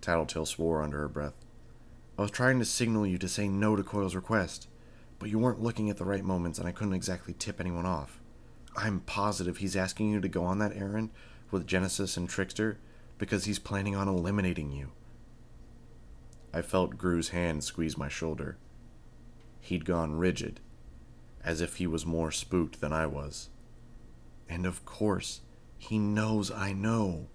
Tattletale 0.00 0.46
swore 0.46 0.82
under 0.82 0.98
her 0.98 1.08
breath. 1.08 1.34
I 2.16 2.22
was 2.22 2.30
trying 2.30 2.60
to 2.60 2.64
signal 2.64 3.06
you 3.06 3.18
to 3.18 3.28
say 3.28 3.48
no 3.48 3.74
to 3.74 3.82
Coil's 3.82 4.14
request, 4.14 4.68
but 5.18 5.28
you 5.28 5.38
weren't 5.38 5.62
looking 5.62 5.90
at 5.90 5.96
the 5.96 6.04
right 6.04 6.24
moments 6.24 6.58
and 6.58 6.68
I 6.68 6.72
couldn't 6.72 6.94
exactly 6.94 7.34
tip 7.36 7.60
anyone 7.60 7.86
off. 7.86 8.20
I'm 8.76 9.00
positive 9.00 9.56
he's 9.56 9.76
asking 9.76 10.10
you 10.10 10.20
to 10.20 10.28
go 10.28 10.44
on 10.44 10.58
that 10.58 10.76
errand 10.76 11.10
with 11.50 11.66
Genesis 11.66 12.16
and 12.16 12.28
Trickster 12.28 12.78
because 13.18 13.44
he's 13.44 13.58
planning 13.58 13.96
on 13.96 14.08
eliminating 14.08 14.70
you. 14.70 14.92
I 16.52 16.62
felt 16.62 16.98
Grue's 16.98 17.30
hand 17.30 17.64
squeeze 17.64 17.98
my 17.98 18.08
shoulder. 18.08 18.58
He'd 19.60 19.84
gone 19.84 20.14
rigid, 20.14 20.60
as 21.42 21.60
if 21.60 21.76
he 21.76 21.86
was 21.86 22.06
more 22.06 22.30
spooked 22.30 22.80
than 22.80 22.92
I 22.92 23.06
was. 23.06 23.48
And 24.48 24.66
of 24.66 24.84
course, 24.84 25.40
he 25.78 25.98
knows 25.98 26.50
I 26.50 26.72
know. 26.72 27.26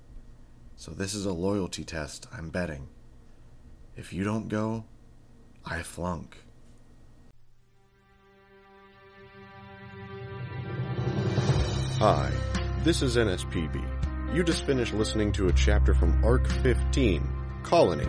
So 0.76 0.92
this 0.92 1.14
is 1.14 1.26
a 1.26 1.34
loyalty 1.34 1.84
test, 1.84 2.28
I'm 2.32 2.50
betting. 2.50 2.88
If 3.96 4.14
you 4.14 4.24
don't 4.24 4.48
go, 4.48 4.86
I 5.66 5.84
flunk. 5.84 6.38
Hi, 12.00 12.32
this 12.84 13.02
is 13.02 13.18
NSPB. 13.18 14.34
You 14.34 14.44
just 14.44 14.64
finished 14.64 14.94
listening 14.94 15.34
to 15.34 15.50
a 15.50 15.54
chapter 15.54 15.94
from 15.94 16.24
Arc 16.24 16.48
15, 16.48 17.28
Colony, 17.64 18.08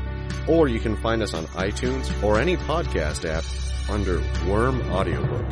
or 0.49 0.69
you 0.69 0.79
can 0.81 0.97
find 0.97 1.23
us 1.23 1.35
on 1.35 1.45
iTunes 1.49 2.11
or 2.23 2.39
any 2.39 2.57
podcast 2.57 3.29
app 3.29 3.45
under 3.91 4.23
Worm 4.49 4.81
Audiobook. 4.91 5.45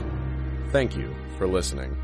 Thank 0.71 0.97
you 0.97 1.15
for 1.37 1.47
listening. 1.47 1.95